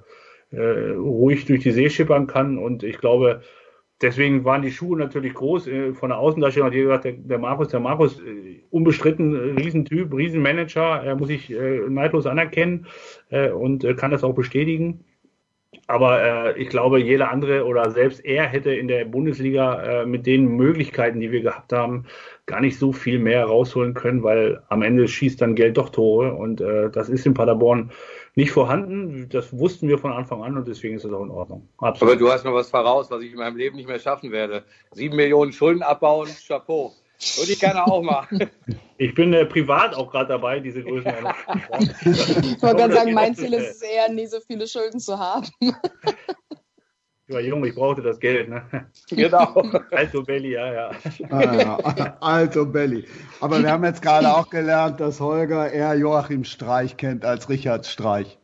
äh, 0.51 0.91
ruhig 0.95 1.45
durch 1.45 1.61
die 1.61 1.71
See 1.71 1.89
schippern 1.89 2.27
kann. 2.27 2.57
Und 2.57 2.83
ich 2.83 2.97
glaube, 2.99 3.41
deswegen 4.01 4.45
waren 4.45 4.61
die 4.61 4.71
Schuhe 4.71 4.97
natürlich 4.97 5.33
groß. 5.33 5.67
Äh, 5.67 5.93
von 5.93 6.09
der 6.09 6.19
Außendarstellung 6.19 6.67
hat 6.67 6.73
jeder 6.73 6.87
gesagt, 6.87 7.05
der, 7.05 7.13
der 7.13 7.39
Markus, 7.39 7.69
der 7.69 7.79
Markus, 7.79 8.19
äh, 8.19 8.61
unbestritten 8.69 9.35
äh, 9.35 9.61
Riesentyp, 9.61 10.13
Riesenmanager, 10.13 11.03
er 11.03 11.15
muss 11.15 11.27
sich 11.27 11.51
äh, 11.51 11.81
neidlos 11.89 12.25
anerkennen 12.25 12.87
und 13.29 13.85
kann 13.97 14.11
das 14.11 14.23
auch 14.23 14.33
bestätigen. 14.33 15.03
Aber 15.87 16.57
ich 16.57 16.69
glaube, 16.69 16.99
jeder 16.99 17.29
andere 17.29 17.65
oder 17.65 17.91
selbst 17.91 18.23
er 18.23 18.45
hätte 18.45 18.73
in 18.73 18.87
der 18.87 19.03
Bundesliga 19.03 20.05
mit 20.05 20.25
den 20.25 20.55
Möglichkeiten, 20.55 21.19
die 21.19 21.31
wir 21.31 21.41
gehabt 21.41 21.73
haben, 21.73 22.05
gar 22.45 22.61
nicht 22.61 22.79
so 22.79 22.93
viel 22.93 23.19
mehr 23.19 23.43
rausholen 23.43 23.93
können, 23.93 24.23
weil 24.23 24.61
am 24.69 24.81
Ende 24.81 25.07
schießt 25.07 25.41
dann 25.41 25.55
Geld 25.55 25.77
doch 25.77 25.89
Tore 25.89 26.33
und 26.33 26.61
das 26.61 27.09
ist 27.09 27.25
in 27.25 27.33
Paderborn 27.33 27.91
nicht 28.37 28.51
vorhanden. 28.51 29.27
Das 29.29 29.51
wussten 29.57 29.89
wir 29.89 29.97
von 29.97 30.13
Anfang 30.13 30.43
an 30.43 30.57
und 30.57 30.67
deswegen 30.67 30.95
ist 30.95 31.03
es 31.03 31.11
auch 31.11 31.23
in 31.23 31.31
Ordnung. 31.31 31.67
Absolut. 31.79 32.13
Aber 32.13 32.19
du 32.19 32.31
hast 32.31 32.45
noch 32.45 32.53
was 32.53 32.69
voraus, 32.69 33.09
was 33.09 33.23
ich 33.23 33.31
in 33.31 33.37
meinem 33.37 33.57
Leben 33.57 33.75
nicht 33.75 33.87
mehr 33.87 33.99
schaffen 33.99 34.31
werde. 34.31 34.63
Sieben 34.91 35.15
Millionen 35.15 35.51
Schulden 35.51 35.81
abbauen, 35.81 36.29
Chapeau. 36.47 36.93
Würde 37.35 37.51
ich 37.51 37.59
gerne 37.59 37.85
auch 37.85 38.01
machen. 38.01 38.49
Ich 38.99 39.13
bin 39.13 39.31
äh, 39.31 39.45
privat 39.45 39.93
auch 39.93 40.09
gerade 40.09 40.29
dabei, 40.29 40.59
diese 40.59 40.83
Größen. 40.83 41.11
ich 41.11 42.63
wollte 42.63 42.77
gerade 42.77 42.93
sagen, 42.95 43.13
mein 43.13 43.35
Ziel 43.35 43.53
ist 43.53 43.75
es 43.75 43.81
eher, 43.83 44.09
nie 44.09 44.25
so 44.25 44.39
viele 44.39 44.67
Schulden 44.67 44.99
zu 44.99 45.19
haben. 45.19 45.47
Ich 47.29 47.33
war 47.33 47.41
jung, 47.41 47.65
ich 47.65 47.75
brauchte 47.75 48.01
das 48.01 48.19
Geld. 48.19 48.47
Ne? 48.47 48.63
Genau. 49.09 49.61
Alto 49.91 50.23
Belli, 50.23 50.53
ja, 50.53 50.73
ja. 50.73 50.91
Ah, 51.29 51.55
ja. 51.55 52.17
Alto 52.21 52.65
Belli. 52.65 53.05
Aber 53.41 53.61
wir 53.61 53.69
haben 53.69 53.83
jetzt 53.83 54.01
gerade 54.01 54.33
auch 54.33 54.49
gelernt, 54.49 55.01
dass 55.01 55.19
Holger 55.19 55.69
eher 55.69 55.93
Joachim 55.95 56.45
Streich 56.45 56.95
kennt 56.95 57.25
als 57.25 57.49
Richard 57.49 57.85
Streich. 57.85 58.37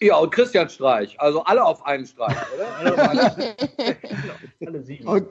Ja, 0.00 0.16
und 0.16 0.30
Christian 0.30 0.68
Streich. 0.68 1.18
Also 1.20 1.42
alle 1.44 1.64
auf 1.64 1.84
einen 1.86 2.04
Streich, 2.04 2.36
oder? 2.54 3.10
alle 4.66 4.82
sieben. 4.82 5.08
Und 5.08 5.28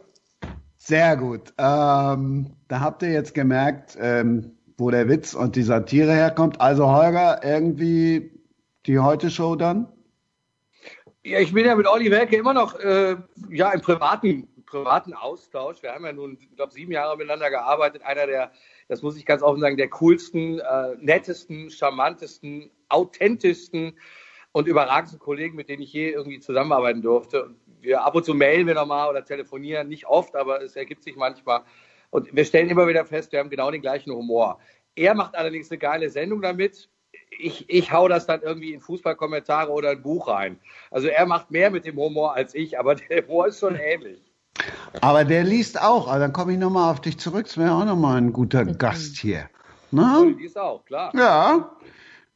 sehr 0.76 1.18
gut. 1.18 1.54
Ähm, 1.60 2.56
da 2.68 2.80
habt 2.80 3.04
ihr 3.04 3.12
jetzt 3.12 3.36
gemerkt, 3.36 3.96
ähm, 4.02 4.58
wo 4.78 4.90
der 4.90 5.08
Witz 5.08 5.36
und 5.36 5.56
die 5.56 5.64
Satire 5.64 6.14
herkommt. 6.14 6.62
Also 6.62 6.88
Holger, 6.88 7.44
irgendwie 7.44 8.32
die 8.88 8.98
Heute-Show 8.98 9.56
dann? 9.56 9.88
Ja, 11.28 11.42
ich 11.42 11.52
bin 11.52 11.66
ja 11.66 11.76
mit 11.76 11.88
Olli 11.88 12.10
Welke 12.10 12.38
immer 12.38 12.54
noch 12.54 12.80
äh, 12.80 13.18
ja, 13.50 13.72
im 13.74 13.82
privaten, 13.82 14.48
privaten 14.66 15.14
Austausch. 15.14 15.84
Wir 15.84 15.92
haben 15.92 16.06
ja 16.06 16.14
nun, 16.14 16.38
ich 16.40 16.56
glaube, 16.56 16.72
sieben 16.72 16.94
Jahre 16.94 17.18
miteinander 17.18 17.50
gearbeitet. 17.50 18.02
Einer 18.04 18.28
der, 18.28 18.54
das 18.88 19.02
muss 19.02 19.18
ich 19.18 19.26
ganz 19.26 19.44
offen 19.44 19.60
sagen, 19.60 19.76
der 19.76 19.90
coolsten, 19.90 20.60
äh, 20.60 20.96
nettesten, 21.02 21.70
charmantesten, 21.70 22.72
authentischsten 22.88 24.00
und 24.54 24.70
überragendsten 24.70 25.20
Kollegen, 25.20 25.58
mit 25.58 25.68
denen 25.68 25.82
ich 25.82 25.92
je 25.92 26.12
irgendwie 26.12 26.40
zusammenarbeiten 26.40 27.02
durfte. 27.02 27.54
Wir 27.82 28.06
ab 28.06 28.16
und 28.16 28.24
zu 28.24 28.34
mailen 28.34 28.66
wir 28.66 28.76
nochmal 28.76 29.10
oder 29.10 29.26
telefonieren, 29.26 29.90
nicht 29.90 30.08
oft, 30.08 30.34
aber 30.34 30.62
es 30.62 30.78
ergibt 30.78 31.04
sich 31.04 31.18
manchmal. 31.18 31.64
Und 32.10 32.34
wir 32.34 32.46
stellen 32.46 32.70
immer 32.70 32.88
wieder 32.88 33.04
fest, 33.04 33.34
wir 33.34 33.40
haben 33.40 33.50
genau 33.50 33.70
den 33.70 33.82
gleichen 33.82 34.14
Humor. 34.14 34.60
Er 34.96 35.14
macht 35.14 35.36
allerdings 35.36 35.70
eine 35.72 35.78
geile 35.78 36.10
Sendung 36.10 36.42
damit 36.42 36.90
ich, 37.30 37.70
ich 37.70 37.92
hau 37.92 38.08
das 38.08 38.26
dann 38.26 38.42
irgendwie 38.42 38.74
in 38.74 38.82
Fußballkommentare 38.82 39.72
oder 39.72 39.92
ein 39.92 40.02
Buch 40.02 40.28
rein. 40.28 40.60
Also 40.92 41.08
er 41.08 41.26
macht 41.26 41.52
mehr 41.52 41.70
mit 41.70 41.86
dem 41.86 41.98
Humor 41.98 42.34
als 42.34 42.56
ich, 42.56 42.80
aber 42.80 42.96
der 42.96 43.26
Humor 43.28 43.48
ist 43.48 43.60
schon 43.60 43.76
ähnlich. 43.76 44.22
Aber 45.02 45.24
der 45.24 45.44
liest 45.44 45.80
auch, 45.82 46.08
also 46.08 46.20
dann 46.20 46.34
komme 46.34 46.54
ich 46.54 46.60
nochmal 46.60 46.92
auf 46.92 47.02
dich 47.02 47.20
zurück, 47.20 47.46
das 47.46 47.58
wäre 47.58 47.74
auch 47.74 47.86
nochmal 47.86 48.18
ein 48.18 48.34
guter 48.34 48.66
mhm. 48.66 48.78
Gast 48.78 49.18
hier. 49.18 49.50
Na? 49.92 50.24
Die 50.24 50.42
liest 50.42 50.58
auch, 50.58 50.84
klar. 50.86 51.12
Ja, 51.16 51.72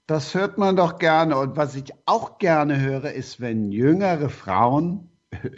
das 0.07 0.35
hört 0.35 0.57
man 0.57 0.75
doch 0.75 0.99
gerne. 0.99 1.37
Und 1.37 1.57
was 1.57 1.75
ich 1.75 1.91
auch 2.05 2.37
gerne 2.37 2.79
höre, 2.79 3.11
ist, 3.11 3.41
wenn 3.41 3.71
jüngere 3.71 4.29
Frauen 4.29 5.09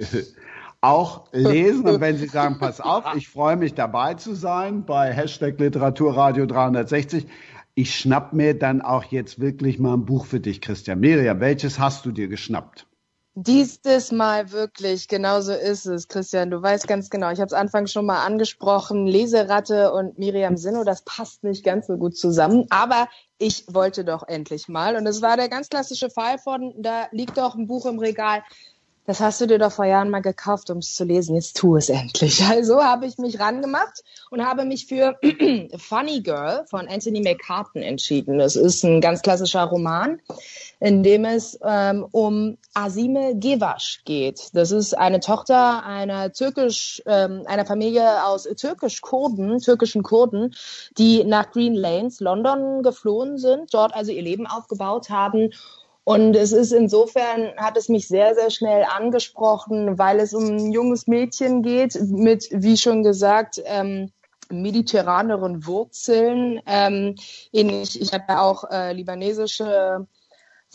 auch 0.82 1.28
lesen 1.32 1.88
und 1.88 2.02
wenn 2.02 2.18
sie 2.18 2.28
sagen, 2.28 2.58
pass 2.60 2.82
auf, 2.82 3.04
ich 3.16 3.30
freue 3.30 3.58
mich 3.58 3.74
dabei 3.74 4.16
zu 4.16 4.36
sein 4.36 4.86
bei 4.86 5.12
Hashtag 5.12 5.60
Literaturradio 5.60 6.46
360 6.46 7.28
ich 7.76 7.96
schnapp 7.96 8.34
mir 8.34 8.58
dann 8.58 8.82
auch 8.82 9.04
jetzt 9.06 9.40
wirklich 9.40 9.80
mal 9.80 9.94
ein 9.94 10.06
Buch 10.06 10.26
für 10.26 10.40
dich, 10.40 10.62
Christian. 10.62 11.00
Miriam, 11.00 11.40
welches 11.40 11.80
hast 11.80 12.06
du 12.06 12.12
dir 12.12 12.28
geschnappt? 12.28 12.86
Dieses 13.36 14.12
Mal 14.12 14.52
wirklich, 14.52 15.08
genau 15.08 15.42
so 15.42 15.54
ist 15.54 15.88
es, 15.88 16.08
Christian. 16.08 16.52
Du 16.52 16.62
weißt 16.62 16.88
ganz 16.88 17.10
genau. 17.10 17.32
Ich 17.32 17.40
habe 17.40 17.48
es 17.48 17.54
Anfang 17.54 17.88
schon 17.88 18.06
mal 18.06 18.24
angesprochen. 18.24 19.08
Leseratte 19.08 19.92
und 19.92 20.20
Miriam 20.20 20.56
Sinno, 20.56 20.84
das 20.84 21.02
passt 21.04 21.44
nicht 21.44 21.64
ganz 21.64 21.88
so 21.88 21.98
gut 21.98 22.16
zusammen. 22.16 22.68
Aber 22.70 23.08
ich 23.40 23.66
wollte 23.74 24.06
doch 24.06 24.28
endlich 24.28 24.68
mal. 24.68 24.96
Und 24.96 25.08
es 25.08 25.24
war 25.24 25.36
der 25.36 25.50
ganz 25.50 25.70
klassische 25.70 26.12
Fall 26.12 26.38
von, 26.38 26.76
da 26.78 27.08
liegt 27.12 27.40
doch 27.40 27.56
ein 27.56 27.66
Buch 27.66 27.88
im 27.88 27.98
Regal 27.98 28.44
das 29.06 29.20
hast 29.20 29.42
du 29.42 29.48
dir 29.48 29.60
doch 29.60 29.72
vor 29.72 29.86
Jahren 29.86 30.10
mal 30.10 30.22
gekauft, 30.22 30.70
um 30.70 30.78
es 30.78 30.96
zu 30.96 31.04
lesen. 31.04 31.36
Jetzt 31.36 31.58
tu 31.58 31.76
es 31.76 31.90
endlich. 31.90 32.42
Also 32.54 32.84
habe 32.84 33.06
ich 33.08 33.18
mich 33.18 33.40
rangemacht 33.40 34.04
und 34.30 34.46
habe 34.46 34.64
mich 34.64 34.86
für 34.86 35.18
Funny 35.78 36.22
Girl 36.22 36.66
von 36.70 36.88
Anthony 36.88 37.22
McCartan 37.22 37.82
entschieden. 37.82 38.38
Das 38.38 38.56
ist 38.56 38.84
ein 38.84 39.02
ganz 39.02 39.22
klassischer 39.22 39.64
Roman, 39.64 40.22
in 40.80 41.04
dem 41.04 41.26
es 41.26 41.60
ähm, 41.64 42.06
um 42.12 42.58
Asime 42.74 43.36
Gevasch 43.38 44.02
geht. 44.06 44.50
Das 44.54 44.72
ist 44.72 44.96
eine 44.96 45.20
Tochter 45.20 45.84
einer 45.84 46.32
türkisch, 46.32 47.02
ähm, 47.06 47.44
einer 47.46 47.66
Familie 47.66 48.26
aus 48.26 48.44
türkisch-Kurden, 48.44 49.60
türkischen 49.60 50.04
Kurden, 50.04 50.56
die 50.98 51.24
nach 51.24 51.52
Green 51.52 51.74
Lanes, 51.74 52.20
London 52.20 52.84
geflohen 52.84 53.38
sind, 53.38 53.74
dort 53.74 53.94
also 53.96 54.12
ihr 54.12 54.22
Leben 54.22 54.48
aufgebaut 54.48 55.10
haben 55.10 55.52
und 56.06 56.36
es 56.36 56.52
ist 56.52 56.74
insofern, 56.74 57.54
hat 57.58 57.78
es 57.78 57.88
mich 57.88 58.08
sehr, 58.08 58.36
sehr 58.36 58.50
schnell 58.50 58.84
angesprochen, 58.84 59.98
weil 59.98 60.20
es 60.20 60.34
um 60.34 60.46
ein 60.46 60.72
junges 60.72 61.08
Mädchen 61.08 61.62
geht 61.62 62.00
mit, 62.02 62.50
wie 62.52 62.78
schon 62.78 63.04
gesagt, 63.04 63.62
ähm, 63.66 64.12
mediterraneren 64.50 65.66
Wurzeln. 65.66 66.60
Ähm, 66.66 67.16
ähnlich, 67.54 68.00
ich 68.02 68.14
habe 68.14 68.26
ja 68.28 68.42
auch 68.42 68.70
äh, 68.70 68.92
libanesische 68.94 70.06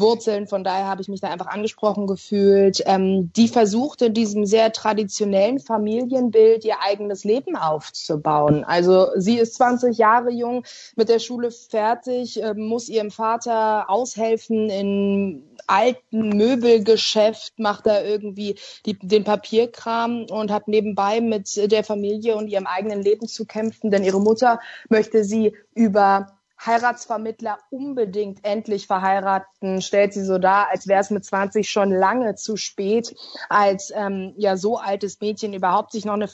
Wurzeln. 0.00 0.46
Von 0.46 0.64
daher 0.64 0.87
habe 0.87 1.02
ich 1.02 1.08
mich 1.08 1.20
da 1.20 1.28
einfach 1.28 1.46
angesprochen 1.46 2.06
gefühlt. 2.06 2.82
Ähm, 2.87 3.32
die 3.34 3.48
versucht 3.48 4.02
in 4.02 4.14
diesem 4.14 4.46
sehr 4.46 4.72
traditionellen 4.72 5.58
Familienbild 5.58 6.64
ihr 6.64 6.76
eigenes 6.80 7.24
Leben 7.24 7.56
aufzubauen. 7.56 8.64
Also 8.64 9.08
sie 9.16 9.38
ist 9.38 9.54
20 9.54 9.98
Jahre 9.98 10.30
jung, 10.30 10.64
mit 10.96 11.08
der 11.08 11.18
Schule 11.18 11.50
fertig, 11.50 12.42
äh, 12.42 12.54
muss 12.54 12.88
ihrem 12.88 13.11
Vater 13.11 13.90
aushelfen 13.90 14.70
in 14.70 15.44
alten 15.66 16.30
Möbelgeschäft, 16.30 17.58
macht 17.58 17.87
da 17.87 18.02
irgendwie 18.02 18.56
die, 18.87 18.98
den 18.98 19.24
Papierkram 19.24 20.26
und 20.30 20.50
hat 20.50 20.68
nebenbei 20.68 21.20
mit 21.20 21.70
der 21.70 21.84
Familie 21.84 22.37
und 22.37 22.48
ihrem 22.48 22.66
eigenen 22.66 23.02
Leben 23.02 23.28
zu 23.28 23.44
kämpfen, 23.44 23.90
denn 23.90 24.04
ihre 24.04 24.20
Mutter 24.20 24.61
möchte 24.88 25.24
sie 25.24 25.52
über 25.74 26.38
Heiratsvermittler 26.64 27.58
unbedingt 27.70 28.44
endlich 28.44 28.86
verheiraten, 28.86 29.80
stellt 29.80 30.12
sie 30.12 30.24
so 30.24 30.38
dar, 30.38 30.68
als 30.70 30.88
wäre 30.88 31.00
es 31.00 31.10
mit 31.10 31.24
20 31.24 31.68
schon 31.68 31.90
lange 31.90 32.34
zu 32.34 32.56
spät, 32.56 33.14
als 33.48 33.92
ähm, 33.94 34.34
ja 34.36 34.56
so 34.56 34.76
altes 34.76 35.20
Mädchen 35.20 35.52
überhaupt 35.54 35.92
sich 35.92 36.04
noch 36.04 36.14
eine 36.14 36.28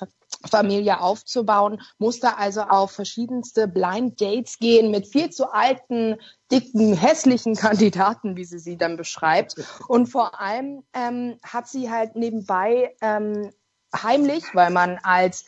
Familie 0.50 1.00
aufzubauen, 1.00 1.80
musste 1.98 2.36
also 2.36 2.62
auf 2.62 2.92
verschiedenste 2.92 3.68
Blind 3.68 4.20
Dates 4.20 4.58
gehen 4.58 4.90
mit 4.90 5.06
viel 5.06 5.30
zu 5.30 5.52
alten, 5.52 6.16
dicken, 6.50 6.94
hässlichen 6.94 7.54
Kandidaten, 7.54 8.36
wie 8.36 8.44
sie 8.44 8.58
sie 8.58 8.76
dann 8.76 8.96
beschreibt. 8.96 9.56
Und 9.88 10.06
vor 10.06 10.40
allem 10.40 10.84
ähm, 10.92 11.38
hat 11.42 11.68
sie 11.68 11.90
halt 11.90 12.16
nebenbei 12.16 12.94
ähm, 13.00 13.50
heimlich, 13.94 14.44
weil 14.54 14.70
man 14.70 14.98
als 15.02 15.44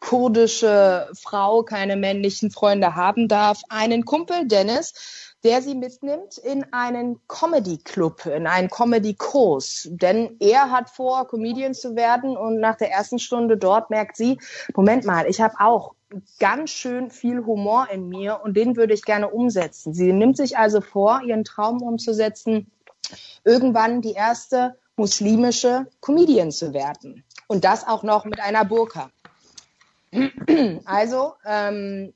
kurdische 0.00 1.08
Frau 1.14 1.62
keine 1.62 1.96
männlichen 1.96 2.50
Freunde 2.50 2.94
haben 2.96 3.28
darf, 3.28 3.62
einen 3.68 4.04
Kumpel, 4.04 4.46
Dennis, 4.48 5.30
der 5.44 5.62
sie 5.62 5.74
mitnimmt 5.74 6.36
in 6.38 6.66
einen 6.72 7.20
Comedy-Club, 7.28 8.26
in 8.26 8.46
einen 8.46 8.68
Comedy-Kurs. 8.68 9.88
Denn 9.90 10.36
er 10.40 10.70
hat 10.70 10.90
vor, 10.90 11.28
Comedian 11.28 11.74
zu 11.74 11.96
werden 11.96 12.36
und 12.36 12.60
nach 12.60 12.76
der 12.76 12.90
ersten 12.90 13.18
Stunde 13.18 13.56
dort 13.56 13.90
merkt 13.90 14.16
sie, 14.16 14.38
Moment 14.74 15.04
mal, 15.04 15.26
ich 15.26 15.40
habe 15.40 15.54
auch 15.60 15.94
ganz 16.38 16.70
schön 16.70 17.10
viel 17.10 17.44
Humor 17.44 17.88
in 17.90 18.08
mir 18.08 18.40
und 18.42 18.56
den 18.56 18.76
würde 18.76 18.94
ich 18.94 19.02
gerne 19.02 19.28
umsetzen. 19.30 19.94
Sie 19.94 20.12
nimmt 20.12 20.36
sich 20.36 20.58
also 20.58 20.80
vor, 20.80 21.22
ihren 21.24 21.44
Traum 21.44 21.82
umzusetzen, 21.82 22.70
irgendwann 23.44 24.02
die 24.02 24.12
erste 24.12 24.76
muslimische 24.96 25.86
Comedian 26.00 26.50
zu 26.50 26.74
werden. 26.74 27.24
Und 27.46 27.64
das 27.64 27.86
auch 27.86 28.02
noch 28.02 28.24
mit 28.24 28.40
einer 28.40 28.64
Burka. 28.64 29.10
Also 30.84 31.34
ähm, 31.44 32.12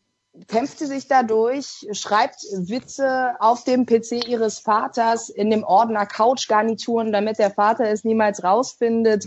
kämpft 0.49 0.79
sie 0.79 0.87
sich 0.87 1.07
dadurch, 1.07 1.87
schreibt 1.93 2.43
Witze 2.53 3.37
auf 3.39 3.65
dem 3.65 3.87
PC 3.87 4.27
ihres 4.27 4.59
Vaters 4.59 5.29
in 5.29 5.51
dem 5.51 5.65
Ordner 5.65 6.07
Couchgarnituren, 6.07 7.13
damit 7.13 7.39
der 7.39 7.51
Vater 7.51 7.89
es 7.89 8.05
niemals 8.05 8.43
rausfindet. 8.43 9.27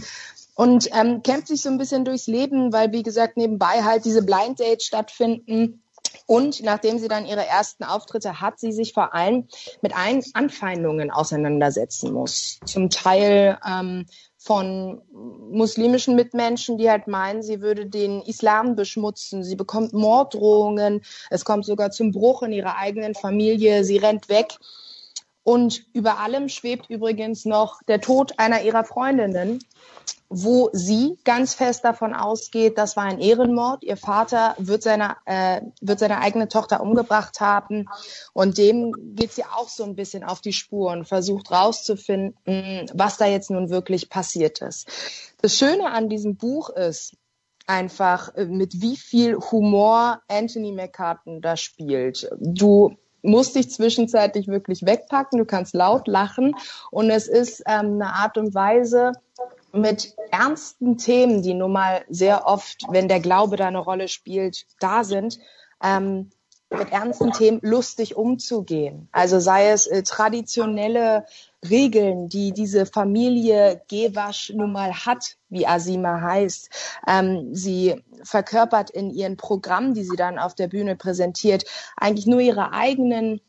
Und 0.56 0.90
ähm, 0.94 1.22
kämpft 1.22 1.48
sich 1.48 1.62
so 1.62 1.70
ein 1.70 1.78
bisschen 1.78 2.04
durchs 2.04 2.28
Leben, 2.28 2.74
weil, 2.74 2.92
wie 2.92 3.04
gesagt, 3.04 3.38
nebenbei 3.38 3.84
halt 3.84 4.06
diese 4.06 4.24
Blind 4.24 4.60
Dates 4.60 4.86
stattfinden. 4.86 5.84
Und 6.26 6.64
nachdem 6.64 7.00
sie 7.00 7.08
dann 7.08 7.26
ihre 7.26 7.46
ersten 7.46 7.84
Auftritte 7.84 8.42
hat, 8.42 8.60
sie 8.60 8.72
sich 8.72 8.92
vor 8.92 9.14
allem 9.14 9.48
mit 9.82 9.96
allen 9.96 10.24
Anfeindungen 10.34 11.12
auseinandersetzen 11.12 12.12
muss. 12.12 12.60
Zum 12.66 12.90
Teil 12.90 13.58
ähm, 13.66 14.08
von 14.38 15.02
muslimischen 15.12 16.16
Mitmenschen, 16.16 16.78
die 16.78 16.90
halt 16.90 17.08
meinen, 17.08 17.42
sie 17.42 17.62
würde 17.62 17.88
den 17.88 18.22
Islam 18.22 18.76
beschmutzen. 18.76 19.44
Sie 19.44 19.56
bekommt 19.56 19.94
Morddrohungen. 19.94 21.02
Es 21.30 21.44
kommt 21.44 21.66
sogar 21.66 21.92
zum 21.92 22.12
Bruch 22.12 22.44
in 22.44 22.52
ihrer 22.52 22.78
eigenen 22.78 23.16
Familie. 23.16 23.84
Sie 23.84 23.98
rennt 23.98 24.30
weg. 24.30 24.58
Und 25.48 25.86
über 25.94 26.20
allem 26.20 26.50
schwebt 26.50 26.90
übrigens 26.90 27.46
noch 27.46 27.82
der 27.84 28.02
Tod 28.02 28.38
einer 28.38 28.64
ihrer 28.64 28.84
Freundinnen, 28.84 29.60
wo 30.28 30.70
sie 30.74 31.18
ganz 31.24 31.54
fest 31.54 31.86
davon 31.86 32.14
ausgeht, 32.14 32.78
das 32.78 32.98
war 32.98 33.06
ein 33.06 33.22
Ehrenmord. 33.22 33.82
Ihr 33.82 33.96
Vater 33.96 34.56
wird 34.58 34.84
seine, 34.84 35.16
äh, 35.24 35.62
wird 35.80 36.00
seine 36.00 36.20
eigene 36.20 36.50
Tochter 36.50 36.82
umgebracht 36.82 37.40
haben. 37.40 37.86
Und 38.34 38.58
dem 38.58 38.92
geht 39.16 39.32
sie 39.32 39.46
auch 39.46 39.70
so 39.70 39.86
ein 39.86 39.96
bisschen 39.96 40.26
auf 40.26 40.42
die 40.42 40.52
Spur 40.52 40.92
und 40.92 41.08
versucht 41.08 41.50
rauszufinden, 41.50 42.92
was 42.94 43.16
da 43.16 43.26
jetzt 43.26 43.50
nun 43.50 43.70
wirklich 43.70 44.10
passiert 44.10 44.62
ist. 44.62 44.90
Das 45.42 45.58
Schöne 45.58 45.94
an 45.94 46.10
diesem 46.10 46.36
Buch 46.36 46.72
ist, 46.72 47.16
einfach 47.68 48.36
äh, 48.36 48.48
mit 48.48 48.82
wie 48.82 48.98
viel 48.98 49.38
Humor 49.38 50.22
Anthony 50.28 50.74
McCartan 50.74 51.40
da 51.40 51.56
spielt. 51.56 52.30
Du 52.38 52.98
musst 53.28 53.56
dich 53.56 53.70
zwischenzeitlich 53.70 54.48
wirklich 54.48 54.86
wegpacken, 54.86 55.38
du 55.38 55.46
kannst 55.46 55.76
laut 55.76 56.08
lachen. 56.08 56.56
Und 56.92 57.10
es 57.10 57.28
ist 57.28 57.62
ähm, 57.68 57.94
eine 58.02 58.14
Art 58.14 58.38
und 58.38 58.56
Weise 58.56 59.12
mit 59.74 60.16
ernsten 60.32 60.98
Themen, 60.98 61.42
die 61.44 61.54
nun 61.54 61.74
mal 61.74 62.04
sehr 62.10 62.48
oft, 62.48 62.82
wenn 62.90 63.08
der 63.08 63.20
Glaube 63.20 63.58
da 63.58 63.68
eine 63.68 63.80
Rolle 63.80 64.08
spielt, 64.08 64.66
da 64.80 65.04
sind, 65.04 65.40
ähm, 65.84 66.30
mit 66.70 66.92
ernsten 66.92 67.32
Themen 67.32 67.60
lustig 67.62 68.16
umzugehen. 68.16 69.08
Also 69.12 69.40
sei 69.40 69.70
es 69.70 69.88
äh, 69.88 70.04
traditionelle 70.04 71.26
Regeln, 71.68 72.30
die 72.30 72.52
diese 72.52 72.86
Familie 72.86 73.82
Gewasch 73.88 74.52
nun 74.54 74.72
mal 74.72 74.94
hat, 74.94 75.38
wie 75.50 75.66
Asima 75.66 76.22
heißt. 76.22 76.70
Ähm, 77.08 77.56
sie 77.56 78.04
verkörpert 78.24 78.90
in 78.90 79.10
ihren 79.10 79.38
Programmen, 79.38 79.94
die 79.94 80.04
sie 80.04 80.18
dann 80.18 80.38
auf 80.38 80.56
der 80.56 80.68
Bühne 80.68 80.96
präsentiert, 80.96 81.64
eigentlich 81.96 82.28
nur 82.28 82.42
ihre 82.42 82.74
eigenen 82.74 83.42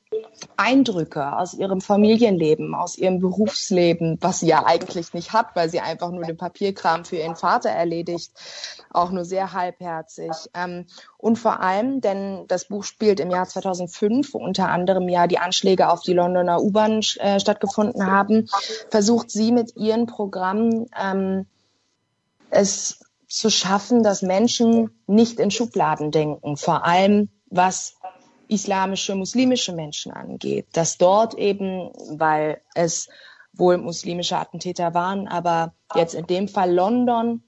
Eindrücke 0.56 1.36
aus 1.36 1.54
ihrem 1.54 1.80
Familienleben, 1.80 2.74
aus 2.74 2.96
ihrem 2.96 3.20
Berufsleben, 3.20 4.18
was 4.20 4.40
sie 4.40 4.48
ja 4.48 4.64
eigentlich 4.64 5.14
nicht 5.14 5.32
hat, 5.32 5.54
weil 5.54 5.68
sie 5.68 5.80
einfach 5.80 6.10
nur 6.10 6.24
den 6.24 6.36
Papierkram 6.36 7.04
für 7.04 7.16
ihren 7.16 7.36
Vater 7.36 7.70
erledigt, 7.70 8.32
auch 8.90 9.10
nur 9.10 9.24
sehr 9.24 9.52
halbherzig. 9.52 10.32
Ähm, 10.54 10.86
und 11.16 11.38
vor 11.38 11.60
allem, 11.60 12.00
denn 12.00 12.46
das 12.48 12.66
Buch 12.66 12.84
spielt 12.84 13.20
im 13.20 13.30
Jahr 13.30 13.46
2005, 13.46 14.34
wo 14.34 14.38
unter 14.38 14.68
anderem 14.68 15.08
ja 15.08 15.26
die 15.26 15.38
Anschläge 15.38 15.90
auf 15.90 16.00
die 16.00 16.14
Londoner 16.14 16.62
U-Bahn 16.62 17.00
äh, 17.18 17.38
stattgefunden 17.38 18.06
haben, 18.06 18.48
versucht 18.90 19.30
sie 19.30 19.52
mit 19.52 19.76
ihren 19.76 20.06
Programmen 20.06 20.86
ähm, 21.00 21.46
es 22.50 23.00
zu 23.28 23.50
schaffen, 23.50 24.02
dass 24.02 24.22
Menschen 24.22 24.90
nicht 25.06 25.38
in 25.38 25.50
Schubladen 25.50 26.10
denken, 26.10 26.56
vor 26.56 26.84
allem 26.86 27.28
was 27.50 27.97
islamische, 28.48 29.14
muslimische 29.14 29.72
Menschen 29.72 30.12
angeht, 30.12 30.66
dass 30.72 30.98
dort 30.98 31.34
eben, 31.34 31.90
weil 32.10 32.60
es 32.74 33.08
wohl 33.52 33.78
muslimische 33.78 34.36
Attentäter 34.36 34.94
waren, 34.94 35.28
aber 35.28 35.74
jetzt 35.94 36.14
in 36.14 36.26
dem 36.26 36.48
Fall 36.48 36.72
London 36.72 37.42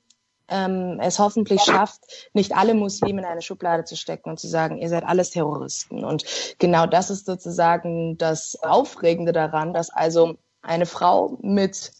ähm, 0.50 0.98
es 1.00 1.18
hoffentlich 1.18 1.62
schafft, 1.62 2.00
nicht 2.32 2.54
alle 2.56 2.74
Muslime 2.74 3.20
in 3.22 3.26
eine 3.26 3.42
Schublade 3.42 3.84
zu 3.84 3.96
stecken 3.96 4.30
und 4.30 4.40
zu 4.40 4.48
sagen, 4.48 4.78
ihr 4.78 4.88
seid 4.88 5.04
alles 5.04 5.30
Terroristen. 5.30 6.04
Und 6.04 6.24
genau 6.58 6.86
das 6.86 7.08
ist 7.10 7.26
sozusagen 7.26 8.18
das 8.18 8.60
Aufregende 8.62 9.32
daran, 9.32 9.72
dass 9.72 9.90
also 9.90 10.36
eine 10.60 10.86
Frau 10.86 11.38
mit 11.40 11.92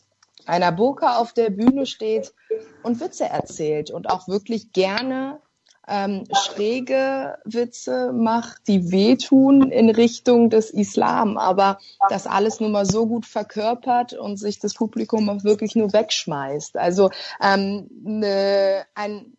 einer 0.47 0.73
Burka 0.73 1.19
auf 1.19 1.33
der 1.33 1.51
Bühne 1.51 1.87
steht 1.87 2.35
und 2.83 3.01
Witze 3.01 3.27
erzählt 3.27 3.91
und 3.91 4.11
auch 4.11 4.27
wirklich 4.27 4.73
gerne 4.73 5.41
ähm, 5.91 6.25
schräge 6.33 7.37
Witze 7.45 8.13
macht, 8.13 8.69
die 8.69 8.93
wehtun 8.93 9.71
in 9.73 9.91
Richtung 9.91 10.49
des 10.49 10.71
Islam, 10.71 11.37
aber 11.37 11.79
das 12.09 12.27
alles 12.27 12.61
nun 12.61 12.73
mal 12.73 12.87
so 12.87 13.07
gut 13.07 13.27
verkörpert 13.27 14.13
und 14.13 14.37
sich 14.37 14.61
das 14.61 14.75
Publikum 14.75 15.29
auch 15.29 15.43
wirklich 15.43 15.75
nur 15.75 15.93
wegschmeißt. 15.93 16.77
Also 16.77 17.11
ähm, 17.43 17.91
ne, 18.03 18.85
ein 18.95 19.33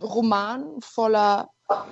Roman 0.00 0.80
voller 0.80 1.48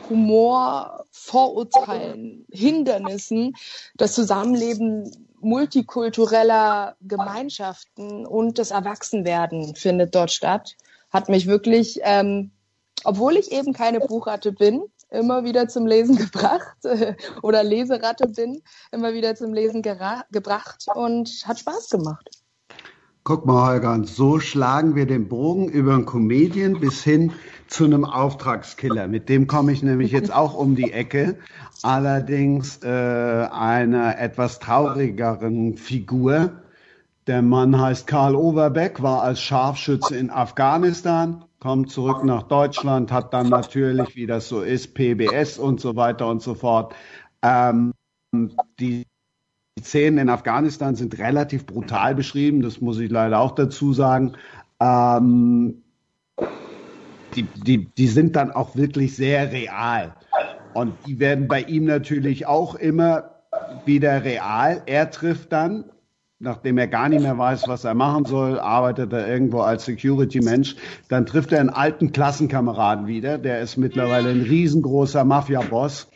Humor, 0.08 1.06
Vorurteilen, 1.10 2.46
Hindernissen, 2.52 3.54
das 3.96 4.12
Zusammenleben 4.12 5.10
multikultureller 5.40 6.96
Gemeinschaften 7.00 8.26
und 8.26 8.58
das 8.58 8.70
Erwachsenwerden 8.70 9.74
findet 9.74 10.14
dort 10.14 10.30
statt. 10.30 10.76
Hat 11.10 11.28
mich 11.28 11.46
wirklich 11.46 12.00
ähm, 12.02 12.50
obwohl 13.02 13.36
ich 13.36 13.50
eben 13.52 13.72
keine 13.72 14.00
Buchratte 14.00 14.52
bin, 14.52 14.84
immer 15.10 15.44
wieder 15.44 15.68
zum 15.68 15.86
Lesen 15.86 16.16
gebracht 16.30 16.76
oder 17.42 17.64
Leseratte 17.64 18.28
bin, 18.28 18.62
immer 18.92 19.14
wieder 19.14 19.34
zum 19.34 19.52
Lesen 19.52 19.82
gebracht 19.82 20.86
und 20.94 21.28
hat 21.46 21.58
Spaß 21.58 21.90
gemacht. 21.90 22.30
Guck 23.26 23.46
mal, 23.46 23.68
Holger, 23.68 23.94
und 23.94 24.06
so 24.06 24.38
schlagen 24.38 24.96
wir 24.96 25.06
den 25.06 25.28
Bogen 25.28 25.70
über 25.70 25.94
einen 25.94 26.04
Comedian 26.04 26.78
bis 26.78 27.02
hin 27.02 27.32
zu 27.68 27.84
einem 27.84 28.04
Auftragskiller. 28.04 29.08
Mit 29.08 29.30
dem 29.30 29.46
komme 29.46 29.72
ich 29.72 29.82
nämlich 29.82 30.12
jetzt 30.12 30.30
auch 30.30 30.52
um 30.52 30.76
die 30.76 30.92
Ecke. 30.92 31.38
Allerdings 31.82 32.80
äh, 32.82 32.88
einer 32.88 34.18
etwas 34.18 34.58
traurigeren 34.58 35.78
Figur. 35.78 36.52
Der 37.26 37.40
Mann 37.40 37.80
heißt 37.80 38.06
Karl 38.06 38.36
Overbeck, 38.36 39.02
war 39.02 39.22
als 39.22 39.40
Scharfschütze 39.40 40.14
in 40.14 40.28
Afghanistan, 40.28 41.46
kommt 41.64 41.90
zurück 41.90 42.24
nach 42.24 42.42
Deutschland, 42.42 43.10
hat 43.10 43.32
dann 43.32 43.48
natürlich, 43.48 44.16
wie 44.16 44.26
das 44.26 44.48
so 44.48 44.60
ist, 44.60 44.92
PBS 44.92 45.58
und 45.58 45.80
so 45.80 45.96
weiter 45.96 46.28
und 46.28 46.42
so 46.42 46.54
fort. 46.54 46.94
Ähm, 47.40 47.94
die 48.78 49.06
Szenen 49.80 50.18
in 50.18 50.28
Afghanistan 50.28 50.94
sind 50.94 51.16
relativ 51.16 51.64
brutal 51.64 52.14
beschrieben, 52.14 52.60
das 52.60 52.82
muss 52.82 52.98
ich 52.98 53.10
leider 53.10 53.40
auch 53.40 53.52
dazu 53.52 53.94
sagen. 53.94 54.34
Ähm, 54.78 55.82
die, 57.34 57.44
die, 57.44 57.86
die 57.86 58.08
sind 58.08 58.36
dann 58.36 58.50
auch 58.50 58.76
wirklich 58.76 59.16
sehr 59.16 59.50
real. 59.50 60.14
Und 60.74 60.92
die 61.06 61.18
werden 61.18 61.48
bei 61.48 61.62
ihm 61.62 61.86
natürlich 61.86 62.44
auch 62.44 62.74
immer 62.74 63.40
wieder 63.86 64.22
real. 64.22 64.82
Er 64.84 65.10
trifft 65.10 65.50
dann 65.50 65.86
nachdem 66.44 66.78
er 66.78 66.86
gar 66.86 67.08
nicht 67.08 67.22
mehr 67.22 67.36
weiß, 67.36 67.66
was 67.66 67.84
er 67.84 67.94
machen 67.94 68.26
soll, 68.26 68.60
arbeitet 68.60 69.12
er 69.12 69.26
irgendwo 69.26 69.60
als 69.60 69.86
Security-Mensch. 69.86 70.76
Dann 71.08 71.26
trifft 71.26 71.52
er 71.52 71.60
einen 71.60 71.70
alten 71.70 72.12
Klassenkameraden 72.12 73.06
wieder, 73.06 73.38
der 73.38 73.60
ist 73.60 73.76
mittlerweile 73.76 74.30
ein 74.30 74.42
riesengroßer 74.42 75.24
Mafia-Boss. 75.24 76.08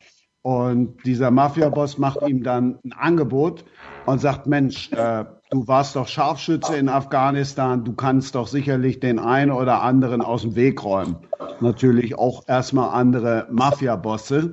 Und 0.42 1.04
dieser 1.04 1.30
Mafia-Boss 1.30 1.98
macht 1.98 2.22
ihm 2.28 2.42
dann 2.42 2.78
ein 2.84 2.92
Angebot 2.92 3.64
und 4.06 4.20
sagt, 4.20 4.46
Mensch, 4.46 4.92
äh, 4.92 5.24
du 5.50 5.66
warst 5.66 5.96
doch 5.96 6.06
Scharfschütze 6.06 6.76
in 6.76 6.88
Afghanistan, 6.88 7.84
du 7.84 7.94
kannst 7.94 8.34
doch 8.34 8.46
sicherlich 8.46 9.00
den 9.00 9.18
einen 9.18 9.50
oder 9.50 9.82
anderen 9.82 10.22
aus 10.22 10.42
dem 10.42 10.54
Weg 10.54 10.84
räumen. 10.84 11.16
Natürlich 11.60 12.16
auch 12.18 12.44
erstmal 12.46 12.90
andere 12.90 13.48
Mafia-Bosse. 13.50 14.52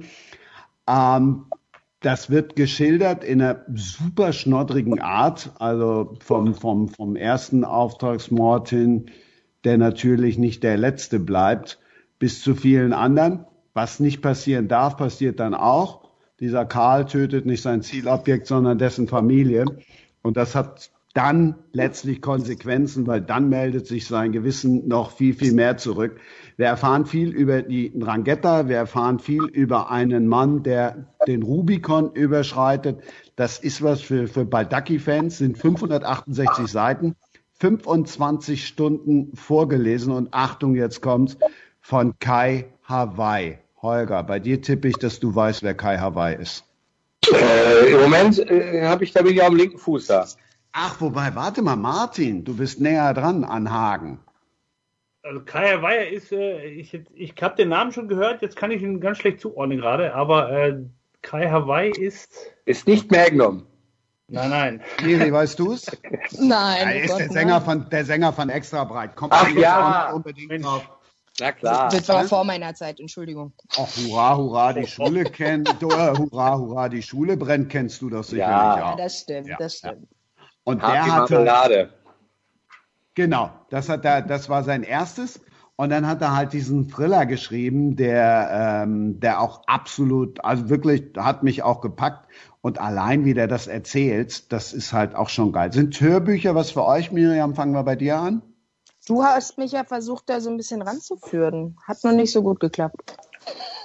Ähm, 0.88 1.46
das 2.06 2.30
wird 2.30 2.56
geschildert 2.56 3.24
in 3.24 3.41
einer 3.41 3.65
super 3.74 4.32
schnoddrigen 4.32 5.02
Art, 5.02 5.52
also 5.58 6.13
vom, 6.24 6.54
vom, 6.54 6.88
vom 6.88 7.15
ersten 7.15 7.63
Auftragsmord 7.63 8.70
hin, 8.70 9.08
der 9.63 9.80
natürlich 9.80 10.38
nicht 10.38 10.62
der 10.62 10.78
letzte 10.78 11.20
bleibt, 11.20 11.80
bis 12.20 12.44
zu 12.44 12.54
vielen 12.54 12.94
anderen. 12.94 13.46
Was 13.74 14.00
nicht 14.00 14.22
passieren 14.22 14.68
darf, 14.68 14.98
passiert 14.98 15.39
dann 15.39 15.56
auch. 15.56 16.12
Dieser 16.39 16.63
Karl 16.65 17.08
tötet 17.08 17.48
nicht 17.48 17.63
sein 17.63 17.82
Zielobjekt, 17.82 18.46
sondern 18.46 18.78
dessen 18.78 19.08
Familie. 19.08 19.65
Und 20.22 20.38
das 20.38 20.54
hat 20.54 20.91
dann 21.15 21.56
letztlich 21.71 22.21
Konsequenzen, 22.21 23.08
weil 23.08 23.21
dann 23.21 23.47
meldet 23.47 23.88
sich 23.88 24.06
sein 24.06 24.34
Gewissen 24.34 24.86
noch 24.89 25.12
viel, 25.12 25.34
viel 25.34 25.54
mehr 25.54 25.78
zurück. 25.78 26.19
Wir 26.58 26.65
erfahren 26.67 27.06
viel 27.06 27.30
über 27.30 27.62
die 27.62 27.97
Drangheta, 27.97 28.67
wir 28.67 28.75
erfahren 28.75 29.19
viel 29.19 29.45
über 29.45 29.89
einen 29.89 30.28
Mann, 30.28 30.62
der 30.63 31.08
den 31.25 31.41
Rubicon 31.41 32.12
überschreitet. 32.12 33.01
Das 33.38 33.60
ist 33.60 33.82
was 33.82 34.01
für, 34.01 34.28
für 34.28 34.43
Baldacchi-Fans, 34.43 35.38
sind 35.38 35.58
568 35.58 36.67
Seiten, 36.67 37.15
25 37.60 38.67
Stunden 38.67 39.34
vorgelesen 39.38 40.12
und 40.12 40.34
Achtung, 40.34 40.75
jetzt 40.75 41.01
kommt's, 41.01 41.38
von 41.80 42.19
Kai 42.19 42.65
Hawaii. 42.84 43.58
Holger, 43.82 44.21
bei 44.23 44.39
dir 44.39 44.62
tippe 44.62 44.89
ich, 44.89 44.97
dass 44.97 45.21
du 45.21 45.34
weißt, 45.34 45.63
wer 45.63 45.75
Kai 45.75 45.97
Hawaii 45.97 46.36
ist. 46.36 46.65
Äh, 47.34 47.93
Im 47.93 48.01
Moment 48.01 48.38
äh, 48.39 48.86
habe 48.86 49.06
ich 49.06 49.13
da 49.13 49.21
bin 49.21 49.34
ich 49.34 49.41
auf 49.41 49.47
dem 49.47 49.58
linken 49.58 49.78
Fuß 49.78 50.08
da. 50.08 50.28
Ach, 50.78 51.00
wobei, 51.00 51.34
warte 51.36 51.62
mal, 51.62 51.78
Martin, 51.78 52.44
du 52.44 52.58
bist 52.58 52.82
näher 52.82 53.14
dran 53.14 53.46
an 53.46 53.72
Hagen. 53.72 54.20
Also 55.24 55.40
Kai 55.46 55.72
Hawaii 55.72 56.14
ist, 56.14 56.34
äh, 56.34 56.66
ich, 56.66 56.94
ich 57.14 57.34
habe 57.42 57.56
den 57.56 57.70
Namen 57.70 57.94
schon 57.94 58.10
gehört, 58.10 58.42
jetzt 58.42 58.58
kann 58.58 58.72
ich 58.72 58.82
ihn 58.82 59.00
ganz 59.00 59.20
schlecht 59.20 59.40
zuordnen 59.40 59.80
gerade, 59.80 60.14
aber 60.14 60.52
äh, 60.52 60.76
Kai 61.22 61.50
Hawaii 61.50 61.92
ist. 61.92 62.30
Ist 62.66 62.88
nicht 62.88 63.10
Magnum. 63.10 63.66
Nein, 64.28 64.50
nein. 64.50 64.82
Miri, 65.02 65.32
weißt 65.32 65.58
du 65.60 65.72
es? 65.74 65.86
Nein. 66.40 66.88
Er 66.88 67.04
ist 67.04 67.12
Gott, 67.12 67.20
der 67.20 67.30
Sänger, 67.30 67.54
nein. 67.60 67.62
von, 67.62 67.90
der 67.90 68.06
Sänger 68.06 68.34
von 68.34 68.50
Extra 68.50 68.84
Breit. 68.84 69.16
Kommt 69.16 69.32
Ach 69.34 69.48
ja, 69.52 70.12
unbedingt 70.12 70.50
Mensch. 70.50 70.66
drauf. 70.66 70.90
Na 71.40 71.52
klar. 71.52 71.90
Das 71.90 72.10
war 72.10 72.24
vor 72.26 72.44
meiner 72.44 72.74
Zeit, 72.74 73.00
Entschuldigung. 73.00 73.54
Ach, 73.78 73.88
hurra, 73.98 74.36
hurra, 74.36 74.74
die 74.74 74.88
Schule 74.88 75.24
kennt, 75.26 75.70
äh, 75.70 75.86
hurra, 75.86 76.58
hurra, 76.58 76.90
die 76.90 77.02
Schule 77.04 77.38
brennt, 77.38 77.70
kennst 77.70 78.02
du 78.02 78.10
doch 78.10 78.24
sicherlich 78.24 78.48
Ja. 78.48 78.78
Ja, 78.78 78.94
auch. 78.94 78.98
das 78.98 79.20
stimmt, 79.20 79.48
Ja, 79.48 79.58
das 79.58 79.78
stimmt. 79.78 80.08
Und 80.65 80.82
Happy 80.82 80.91
der 80.91 81.15
hatte, 81.15 81.34
Marmelade. 81.36 81.89
Genau, 83.13 83.51
das 83.69 83.88
hat 83.88 84.04
er, 84.04 84.21
das 84.21 84.49
war 84.49 84.63
sein 84.63 84.84
erstes. 84.84 85.39
Und 85.78 85.89
dann 85.89 86.08
hat 86.08 86.21
er 86.21 86.36
halt 86.36 86.54
diesen 86.54 86.89
Thriller 86.89 87.25
geschrieben, 87.25 87.95
der, 87.95 88.84
ähm, 88.84 89.19
der 89.19 89.41
auch 89.41 89.63
absolut, 89.67 90.43
also 90.43 90.69
wirklich 90.69 91.04
hat 91.17 91.43
mich 91.43 91.63
auch 91.63 91.82
gepackt. 91.82 92.30
Und 92.62 92.80
allein 92.80 93.25
wie 93.25 93.34
der 93.34 93.47
das 93.47 93.67
erzählt, 93.67 94.51
das 94.51 94.73
ist 94.73 94.93
halt 94.93 95.15
auch 95.15 95.30
schon 95.30 95.51
geil. 95.51 95.71
Sind 95.71 95.99
Hörbücher 95.99 96.56
was 96.56 96.71
für 96.71 96.86
euch, 96.86 97.12
Miriam? 97.12 97.56
Fangen 97.56 97.73
wir 97.73 97.84
bei 97.84 97.95
dir 97.95 98.17
an. 98.17 98.41
Du 99.06 99.23
hast 99.23 99.58
mich 99.58 99.73
ja 99.73 99.84
versucht, 99.84 100.30
da 100.30 100.39
so 100.39 100.49
ein 100.49 100.58
bisschen 100.58 100.82
ranzuführen. 100.82 101.78
Hat 101.86 102.04
noch 102.04 102.13
nicht 102.13 102.32
so 102.32 102.41
gut 102.41 102.60
geklappt. 102.60 103.17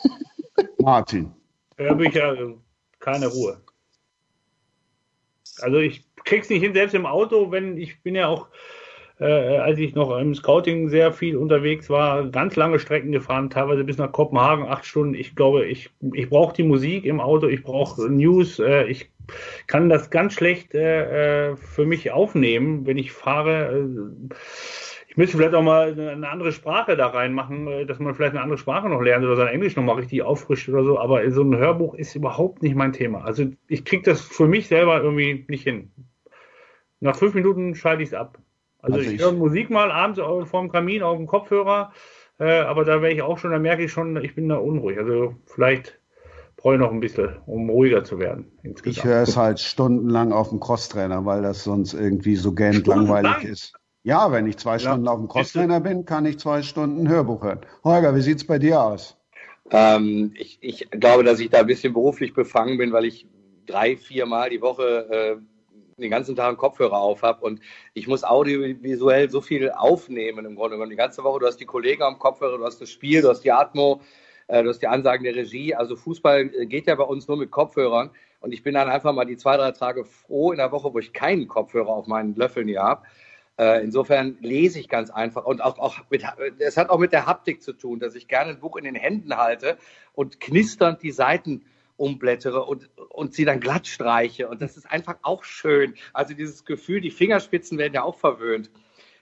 Martin. 0.78 1.32
Hörbücher, 1.76 2.34
äh, 2.34 2.54
keine 3.00 3.26
Ruhe. 3.26 3.60
Also 5.60 5.78
ich 5.78 6.10
krieg's 6.30 6.48
nicht 6.48 6.62
hin, 6.62 6.72
selbst 6.72 6.94
im 6.94 7.06
Auto, 7.06 7.50
wenn 7.50 7.76
ich 7.76 8.02
bin 8.02 8.14
ja 8.14 8.28
auch, 8.28 8.46
äh, 9.18 9.58
als 9.58 9.78
ich 9.78 9.94
noch 9.94 10.16
im 10.16 10.34
Scouting 10.34 10.88
sehr 10.88 11.12
viel 11.12 11.36
unterwegs 11.36 11.90
war, 11.90 12.28
ganz 12.28 12.56
lange 12.56 12.78
Strecken 12.78 13.12
gefahren, 13.12 13.50
teilweise 13.50 13.84
bis 13.84 13.98
nach 13.98 14.12
Kopenhagen, 14.12 14.66
acht 14.66 14.86
Stunden. 14.86 15.14
Ich 15.14 15.34
glaube, 15.36 15.66
ich, 15.66 15.90
ich 16.14 16.30
brauche 16.30 16.54
die 16.54 16.62
Musik 16.62 17.04
im 17.04 17.20
Auto, 17.20 17.48
ich 17.48 17.62
brauche 17.62 18.08
News, 18.08 18.58
äh, 18.60 18.84
ich 18.84 19.10
kann 19.66 19.88
das 19.88 20.10
ganz 20.10 20.34
schlecht 20.34 20.74
äh, 20.74 21.50
äh, 21.50 21.56
für 21.56 21.84
mich 21.84 22.10
aufnehmen, 22.12 22.86
wenn 22.86 22.96
ich 22.96 23.12
fahre. 23.12 23.76
Äh, 23.76 24.34
ich 25.08 25.16
müsste 25.16 25.36
vielleicht 25.36 25.54
auch 25.54 25.62
mal 25.62 25.98
eine, 25.98 26.28
andere 26.28 26.52
Sprache 26.52 26.96
da 26.96 27.08
reinmachen, 27.08 27.66
äh, 27.66 27.86
dass 27.86 27.98
man 27.98 28.14
vielleicht 28.14 28.34
eine 28.34 28.42
andere 28.42 28.58
Sprache 28.58 28.88
noch 28.88 29.00
lernt 29.00 29.24
oder 29.24 29.34
sein 29.34 29.48
Englisch 29.48 29.74
noch 29.74 29.82
mal 29.82 29.96
richtig 29.96 30.22
auffrischt 30.22 30.68
oder 30.68 30.84
so. 30.84 30.98
Aber 31.00 31.28
so 31.32 31.42
ein 31.42 31.56
Hörbuch 31.56 31.94
ist 31.94 32.14
überhaupt 32.14 32.62
nicht 32.62 32.76
mein 32.76 32.92
Thema. 32.92 33.24
Also 33.24 33.46
ich 33.66 33.84
kriege 33.84 34.04
das 34.04 34.20
für 34.20 34.46
mich 34.46 34.68
selber 34.68 35.02
irgendwie 35.02 35.44
nicht 35.48 35.64
hin. 35.64 35.90
Nach 37.00 37.16
fünf 37.16 37.34
Minuten 37.34 37.74
schalte 37.74 38.02
ich 38.02 38.10
es 38.10 38.14
ab. 38.14 38.38
Also, 38.80 38.98
Also 38.98 39.10
ich, 39.10 39.16
ich- 39.16 39.20
höre 39.22 39.32
Musik 39.32 39.70
mal 39.70 39.90
abends 39.90 40.20
vorm 40.50 40.70
Kamin 40.70 41.02
auf 41.02 41.16
dem 41.16 41.26
Kopfhörer, 41.26 41.92
äh, 42.38 42.60
aber 42.60 42.84
da 42.84 43.02
wäre 43.02 43.12
ich 43.12 43.22
auch 43.22 43.38
schon, 43.38 43.50
da 43.50 43.58
merke 43.58 43.84
ich 43.84 43.92
schon, 43.92 44.16
ich 44.22 44.34
bin 44.34 44.48
da 44.48 44.56
unruhig. 44.56 44.98
Also 44.98 45.34
vielleicht 45.46 45.98
brauche 46.56 46.74
ich 46.74 46.80
noch 46.80 46.90
ein 46.90 47.00
bisschen, 47.00 47.36
um 47.46 47.68
ruhiger 47.70 48.04
zu 48.04 48.18
werden. 48.18 48.52
Ich 48.62 48.64
insgesamt. 48.64 49.06
höre 49.06 49.22
es 49.22 49.36
halt 49.36 49.60
stundenlang 49.60 50.32
auf 50.32 50.50
dem 50.50 50.60
Crosstrainer, 50.60 51.24
weil 51.24 51.42
das 51.42 51.64
sonst 51.64 51.94
irgendwie 51.94 52.36
so 52.36 52.52
gähnt 52.52 52.86
Stundenlang? 52.86 53.16
langweilig 53.16 53.44
ist. 53.44 53.72
Ja, 54.02 54.32
wenn 54.32 54.46
ich 54.46 54.56
zwei 54.56 54.78
Stunden 54.78 55.08
auf 55.08 55.18
dem 55.18 55.28
Crosstrainer 55.28 55.80
bin, 55.80 56.04
kann 56.06 56.24
ich 56.24 56.38
zwei 56.38 56.62
Stunden 56.62 57.06
Hörbuch 57.08 57.42
hören. 57.42 57.60
Holger, 57.84 58.14
wie 58.14 58.22
sieht's 58.22 58.46
bei 58.46 58.58
dir 58.58 58.82
aus? 58.82 59.16
Ähm, 59.70 60.32
ich, 60.36 60.58
ich 60.62 60.90
glaube, 60.90 61.22
dass 61.24 61.38
ich 61.40 61.50
da 61.50 61.60
ein 61.60 61.66
bisschen 61.66 61.92
beruflich 61.92 62.34
befangen 62.34 62.78
bin, 62.78 62.92
weil 62.92 63.04
ich 63.04 63.26
drei, 63.66 63.96
vier 63.96 64.26
Mal 64.26 64.50
die 64.50 64.60
Woche 64.60 65.08
äh, 65.10 65.36
den 66.00 66.10
ganzen 66.10 66.36
Tag 66.36 66.48
einen 66.48 66.56
Kopfhörer 66.56 66.98
auf 66.98 67.22
habe 67.22 67.44
und 67.44 67.60
ich 67.94 68.08
muss 68.08 68.24
audiovisuell 68.24 69.30
so 69.30 69.40
viel 69.40 69.70
aufnehmen 69.70 70.44
im 70.46 70.56
Grunde 70.56 70.76
genommen. 70.76 70.90
Die 70.90 70.96
ganze 70.96 71.24
Woche, 71.24 71.40
du 71.40 71.46
hast 71.46 71.58
die 71.58 71.66
Kollegen 71.66 72.02
am 72.02 72.18
Kopfhörer, 72.18 72.58
du 72.58 72.64
hast 72.64 72.80
das 72.80 72.90
Spiel, 72.90 73.22
du 73.22 73.28
hast 73.28 73.42
die 73.42 73.52
Atmo, 73.52 74.00
äh, 74.48 74.62
du 74.62 74.68
hast 74.68 74.80
die 74.80 74.86
Ansagen 74.88 75.24
der 75.24 75.34
Regie. 75.34 75.74
Also 75.74 75.96
Fußball 75.96 76.50
äh, 76.54 76.66
geht 76.66 76.86
ja 76.86 76.94
bei 76.94 77.04
uns 77.04 77.28
nur 77.28 77.36
mit 77.36 77.50
Kopfhörern 77.50 78.10
und 78.40 78.52
ich 78.52 78.62
bin 78.62 78.74
dann 78.74 78.88
einfach 78.88 79.12
mal 79.12 79.24
die 79.24 79.36
zwei, 79.36 79.56
drei 79.56 79.72
Tage 79.72 80.04
froh 80.04 80.52
in 80.52 80.58
der 80.58 80.72
Woche, 80.72 80.92
wo 80.92 80.98
ich 80.98 81.12
keinen 81.12 81.48
Kopfhörer 81.48 81.90
auf 81.90 82.06
meinen 82.06 82.34
Löffeln 82.34 82.68
hier 82.68 82.82
habe. 82.82 83.02
Äh, 83.58 83.84
Insofern 83.84 84.38
lese 84.40 84.80
ich 84.80 84.88
ganz 84.88 85.10
einfach 85.10 85.44
und 85.44 85.62
auch, 85.62 85.78
auch 85.78 85.98
mit, 86.10 86.24
es 86.58 86.76
hat 86.76 86.90
auch 86.90 86.98
mit 86.98 87.12
der 87.12 87.26
Haptik 87.26 87.62
zu 87.62 87.72
tun, 87.72 88.00
dass 88.00 88.14
ich 88.14 88.26
gerne 88.26 88.52
ein 88.52 88.60
Buch 88.60 88.76
in 88.76 88.84
den 88.84 88.94
Händen 88.94 89.36
halte 89.36 89.76
und 90.14 90.40
knisternd 90.40 91.02
die 91.02 91.12
Seiten 91.12 91.64
umblättere 92.00 92.64
und, 92.64 92.88
und 93.10 93.34
sie 93.34 93.44
dann 93.44 93.60
glatt 93.60 93.86
streiche. 93.86 94.48
Und 94.48 94.62
das 94.62 94.76
ist 94.76 94.90
einfach 94.90 95.16
auch 95.22 95.44
schön. 95.44 95.94
Also 96.12 96.34
dieses 96.34 96.64
Gefühl, 96.64 97.00
die 97.00 97.10
Fingerspitzen 97.10 97.76
werden 97.78 97.92
ja 97.92 98.02
auch 98.02 98.16
verwöhnt. 98.16 98.70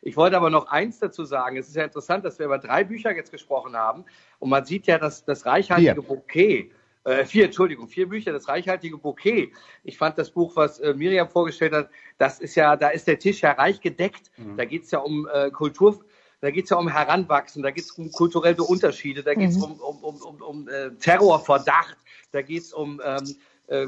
Ich 0.00 0.16
wollte 0.16 0.36
aber 0.36 0.48
noch 0.48 0.68
eins 0.68 1.00
dazu 1.00 1.24
sagen. 1.24 1.56
Es 1.56 1.68
ist 1.68 1.74
ja 1.74 1.84
interessant, 1.84 2.24
dass 2.24 2.38
wir 2.38 2.46
über 2.46 2.58
drei 2.58 2.84
Bücher 2.84 3.14
jetzt 3.14 3.32
gesprochen 3.32 3.76
haben. 3.76 4.04
Und 4.38 4.48
man 4.48 4.64
sieht 4.64 4.86
ja, 4.86 4.98
dass 4.98 5.24
das 5.24 5.44
reichhaltige 5.44 5.94
Vier. 5.94 6.02
Bouquet, 6.02 6.70
äh, 7.02 7.24
vier, 7.24 7.46
Entschuldigung, 7.46 7.88
vier 7.88 8.08
Bücher, 8.08 8.32
das 8.32 8.48
reichhaltige 8.48 8.96
Bouquet. 8.96 9.50
Ich 9.82 9.98
fand 9.98 10.16
das 10.16 10.30
Buch, 10.30 10.54
was 10.54 10.78
äh, 10.78 10.94
Miriam 10.94 11.28
vorgestellt 11.28 11.72
hat, 11.72 11.90
das 12.18 12.38
ist 12.38 12.54
ja, 12.54 12.76
da 12.76 12.90
ist 12.90 13.08
der 13.08 13.18
Tisch 13.18 13.40
ja 13.40 13.52
reich 13.52 13.80
gedeckt. 13.80 14.30
Da 14.56 14.64
geht 14.64 14.84
es 14.84 14.92
ja 14.92 15.00
um 15.00 15.28
äh, 15.32 15.50
Kultur, 15.50 16.04
da 16.40 16.50
geht 16.50 16.64
es 16.64 16.70
ja 16.70 16.76
um 16.76 16.88
Heranwachsen, 16.88 17.62
da 17.62 17.70
geht 17.70 17.84
es 17.84 17.90
um 17.92 18.10
kulturelle 18.12 18.62
Unterschiede, 18.62 19.22
da 19.22 19.34
geht 19.34 19.50
es 19.50 19.56
Mhm. 19.56 19.62
um, 19.64 19.80
um, 19.80 20.04
um, 20.04 20.22
um, 20.22 20.42
um 20.42 20.68
äh, 20.68 20.90
Terrorverdacht, 20.92 21.96
da 22.32 22.42
geht 22.42 22.62
es 22.62 22.72
um 22.72 23.00
ähm, 23.04 23.36
äh, 23.68 23.86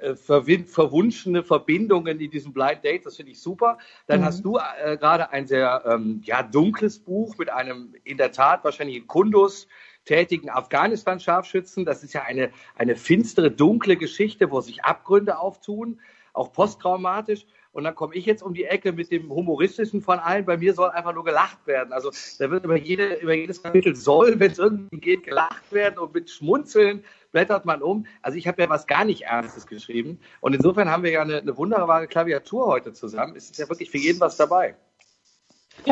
äh, 0.00 0.14
verwunschene 0.14 1.42
Verbindungen 1.42 2.20
in 2.20 2.30
diesem 2.30 2.52
Blind 2.52 2.84
Date, 2.84 3.06
das 3.06 3.16
finde 3.16 3.32
ich 3.32 3.40
super. 3.40 3.78
Dann 4.06 4.20
Mhm. 4.20 4.24
hast 4.24 4.44
du 4.44 4.58
äh, 4.58 4.96
gerade 4.96 5.30
ein 5.30 5.46
sehr 5.46 5.82
ähm, 5.86 6.22
ja, 6.24 6.42
dunkles 6.42 6.98
Buch 6.98 7.36
mit 7.38 7.50
einem 7.50 7.94
in 8.04 8.16
der 8.16 8.32
Tat 8.32 8.64
wahrscheinlich 8.64 8.96
in 8.96 9.06
Kundus 9.06 9.66
tätigen 10.04 10.50
Afghanistan-Scharfschützen. 10.50 11.84
Das 11.84 12.02
ist 12.04 12.12
ja 12.12 12.22
eine, 12.22 12.50
eine 12.76 12.96
finstere, 12.96 13.50
dunkle 13.50 13.96
Geschichte, 13.96 14.50
wo 14.50 14.60
sich 14.60 14.84
Abgründe 14.84 15.38
auftun, 15.38 16.00
auch 16.34 16.52
posttraumatisch. 16.52 17.46
Und 17.74 17.82
dann 17.82 17.96
komme 17.96 18.14
ich 18.14 18.24
jetzt 18.24 18.42
um 18.42 18.54
die 18.54 18.66
Ecke 18.66 18.92
mit 18.92 19.10
dem 19.10 19.28
humoristischen 19.30 20.00
von 20.00 20.20
allen. 20.20 20.44
Bei 20.44 20.56
mir 20.56 20.74
soll 20.74 20.90
einfach 20.90 21.12
nur 21.12 21.24
gelacht 21.24 21.66
werden. 21.66 21.92
Also 21.92 22.12
da 22.38 22.48
wird 22.48 22.64
über, 22.64 22.76
jede, 22.76 23.14
über 23.14 23.34
jedes 23.34 23.62
Kapitel 23.62 23.96
soll, 23.96 24.38
wenn 24.38 24.52
es 24.52 24.58
irgendwie 24.60 25.00
geht, 25.00 25.24
gelacht 25.24 25.72
werden 25.72 25.98
und 25.98 26.14
mit 26.14 26.30
Schmunzeln 26.30 27.04
blättert 27.32 27.64
man 27.64 27.82
um. 27.82 28.06
Also 28.22 28.38
ich 28.38 28.46
habe 28.46 28.62
ja 28.62 28.68
was 28.68 28.86
gar 28.86 29.04
nicht 29.04 29.22
Ernstes 29.22 29.66
geschrieben. 29.66 30.20
Und 30.40 30.54
insofern 30.54 30.88
haben 30.88 31.02
wir 31.02 31.10
ja 31.10 31.22
eine, 31.22 31.38
eine 31.38 31.56
wunderbare 31.56 32.06
Klaviatur 32.06 32.66
heute 32.66 32.92
zusammen. 32.92 33.34
Es 33.34 33.50
ist 33.50 33.58
ja 33.58 33.68
wirklich 33.68 33.90
für 33.90 33.98
jeden 33.98 34.20
was 34.20 34.36
dabei. 34.36 34.76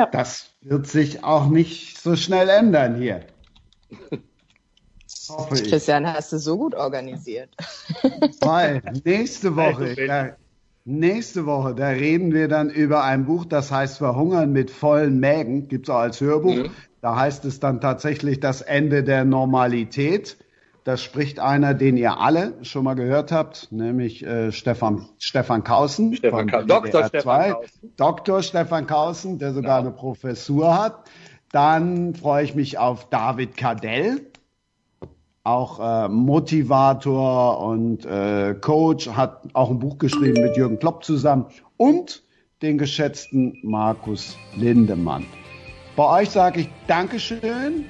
Das 0.07 0.55
wird 0.61 0.87
sich 0.87 1.25
auch 1.25 1.49
nicht 1.49 1.99
so 1.99 2.15
schnell 2.15 2.49
ändern 2.49 2.95
hier. 2.95 3.27
Christian, 5.49 6.07
hast 6.07 6.33
du 6.33 6.39
so 6.39 6.57
gut 6.57 6.75
organisiert. 6.75 7.51
Weil 8.41 8.83
nächste 9.05 9.55
Woche, 9.57 9.85
Also, 9.85 10.07
da, 10.07 10.37
nächste 10.85 11.47
Woche, 11.47 11.75
da 11.75 11.89
reden 11.89 12.33
wir 12.33 12.49
dann 12.49 12.71
über 12.71 13.05
ein 13.05 13.25
Buch, 13.25 13.45
das 13.45 13.71
heißt 13.71 13.99
Verhungern 13.99 14.53
mit 14.53 14.71
vollen 14.71 15.21
Mägen, 15.21 15.69
gibt 15.69 15.89
es 15.89 15.95
auch 15.95 16.01
als 16.01 16.21
Hörbuch. 16.21 16.55
Mhm. 16.55 16.71
Da 17.01 17.17
heißt 17.17 17.45
es 17.45 17.59
dann 17.59 17.81
tatsächlich 17.81 18.39
das 18.41 18.61
Ende 18.63 19.03
der 19.03 19.25
Normalität. 19.25 20.37
Das 20.85 21.03
spricht 21.03 21.39
einer, 21.39 21.75
den 21.75 21.97
ihr 21.97 22.19
alle 22.19 22.55
schon 22.63 22.85
mal 22.85 22.95
gehört 22.95 23.31
habt, 23.31 23.71
nämlich 23.71 24.25
äh, 24.25 24.51
Stefan, 24.51 25.09
Stefan 25.19 25.63
Kausen. 25.63 26.15
Stefan 26.17 26.49
Ka 26.49 26.63
Dr. 26.63 27.07
Stefan 27.07 27.53
Kausen. 27.53 27.93
Dr. 27.97 28.43
Stefan 28.43 28.87
Kausen, 28.87 29.39
der 29.39 29.53
sogar 29.53 29.79
ja. 29.79 29.87
eine 29.87 29.91
Professur 29.93 30.77
hat. 30.77 31.09
Dann 31.53 32.15
freue 32.15 32.45
ich 32.45 32.55
mich 32.55 32.79
auf 32.79 33.09
David 33.11 33.57
Cadell, 33.57 34.32
auch 35.45 35.81
äh, 35.81 36.09
Motivator 36.09 37.61
und 37.61 38.05
äh, 38.05 38.55
Coach, 38.61 39.09
hat 39.09 39.43
auch 39.55 39.71
ein 39.71 39.79
Buch 39.79 39.99
geschrieben 39.99 40.43
mit 40.43 40.57
Jürgen 40.57 40.79
Klopp 40.79 41.05
zusammen 41.05 41.47
und 41.77 42.23
den 42.63 42.79
geschätzten 42.79 43.59
Markus 43.63 44.37
Lindemann. 44.57 45.27
Bei 45.97 46.23
euch 46.23 46.31
sage 46.31 46.61
ich 46.61 46.69
Dankeschön. 46.87 47.87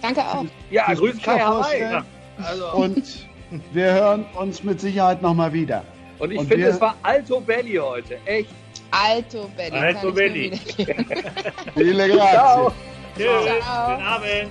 Danke 0.00 0.20
auch. 0.20 0.44
Ja, 0.70 0.92
grüß 0.92 1.20
Kai 1.20 1.38
Hawaii. 1.40 2.02
Also. 2.42 2.72
Und 2.72 3.28
wir 3.72 3.92
hören 3.92 4.24
uns 4.38 4.62
mit 4.62 4.80
Sicherheit 4.80 5.20
nochmal 5.20 5.52
wieder. 5.52 5.84
Und 6.18 6.30
ich 6.30 6.40
finde, 6.40 6.66
es 6.66 6.80
war 6.80 6.94
Alto 7.02 7.40
Belli 7.40 7.74
heute. 7.74 8.16
Echt. 8.24 8.48
Alto 8.90 9.50
Belli. 9.56 9.76
Alto 9.76 10.12
Belli. 10.12 10.52
Viele 11.74 12.08
Grazie. 12.08 12.30
Ciao. 12.30 12.72
Tschüss. 13.16 13.26
Guten 13.26 14.02
Abend. 14.02 14.50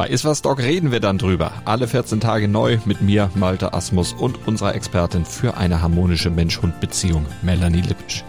Bei 0.00 0.08
Iswas 0.08 0.40
Dog 0.40 0.60
reden 0.60 0.92
wir 0.92 1.00
dann 1.00 1.18
drüber. 1.18 1.52
Alle 1.66 1.86
14 1.86 2.20
Tage 2.20 2.48
neu 2.48 2.78
mit 2.86 3.02
mir, 3.02 3.30
Malte 3.34 3.74
Asmus 3.74 4.14
und 4.14 4.48
unserer 4.48 4.74
Expertin 4.74 5.26
für 5.26 5.58
eine 5.58 5.82
harmonische 5.82 6.30
Mensch-Hund-Beziehung, 6.30 7.26
Melanie 7.42 7.82
Lippisch. 7.82 8.24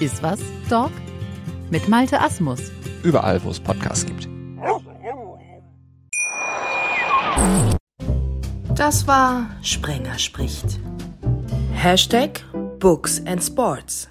Iswas 0.00 0.40
Dog 0.68 0.90
mit 1.70 1.88
Malte 1.88 2.20
Asmus. 2.20 2.70
Überall, 3.02 3.42
wo 3.42 3.48
es 3.48 3.58
Podcasts 3.58 4.04
gibt. 4.04 4.28
Das 8.74 9.06
war 9.06 9.46
Sprenger 9.62 10.18
spricht. 10.18 10.78
Hashtag 11.72 12.44
Books 12.80 13.22
and 13.24 13.42
Sports. 13.42 14.10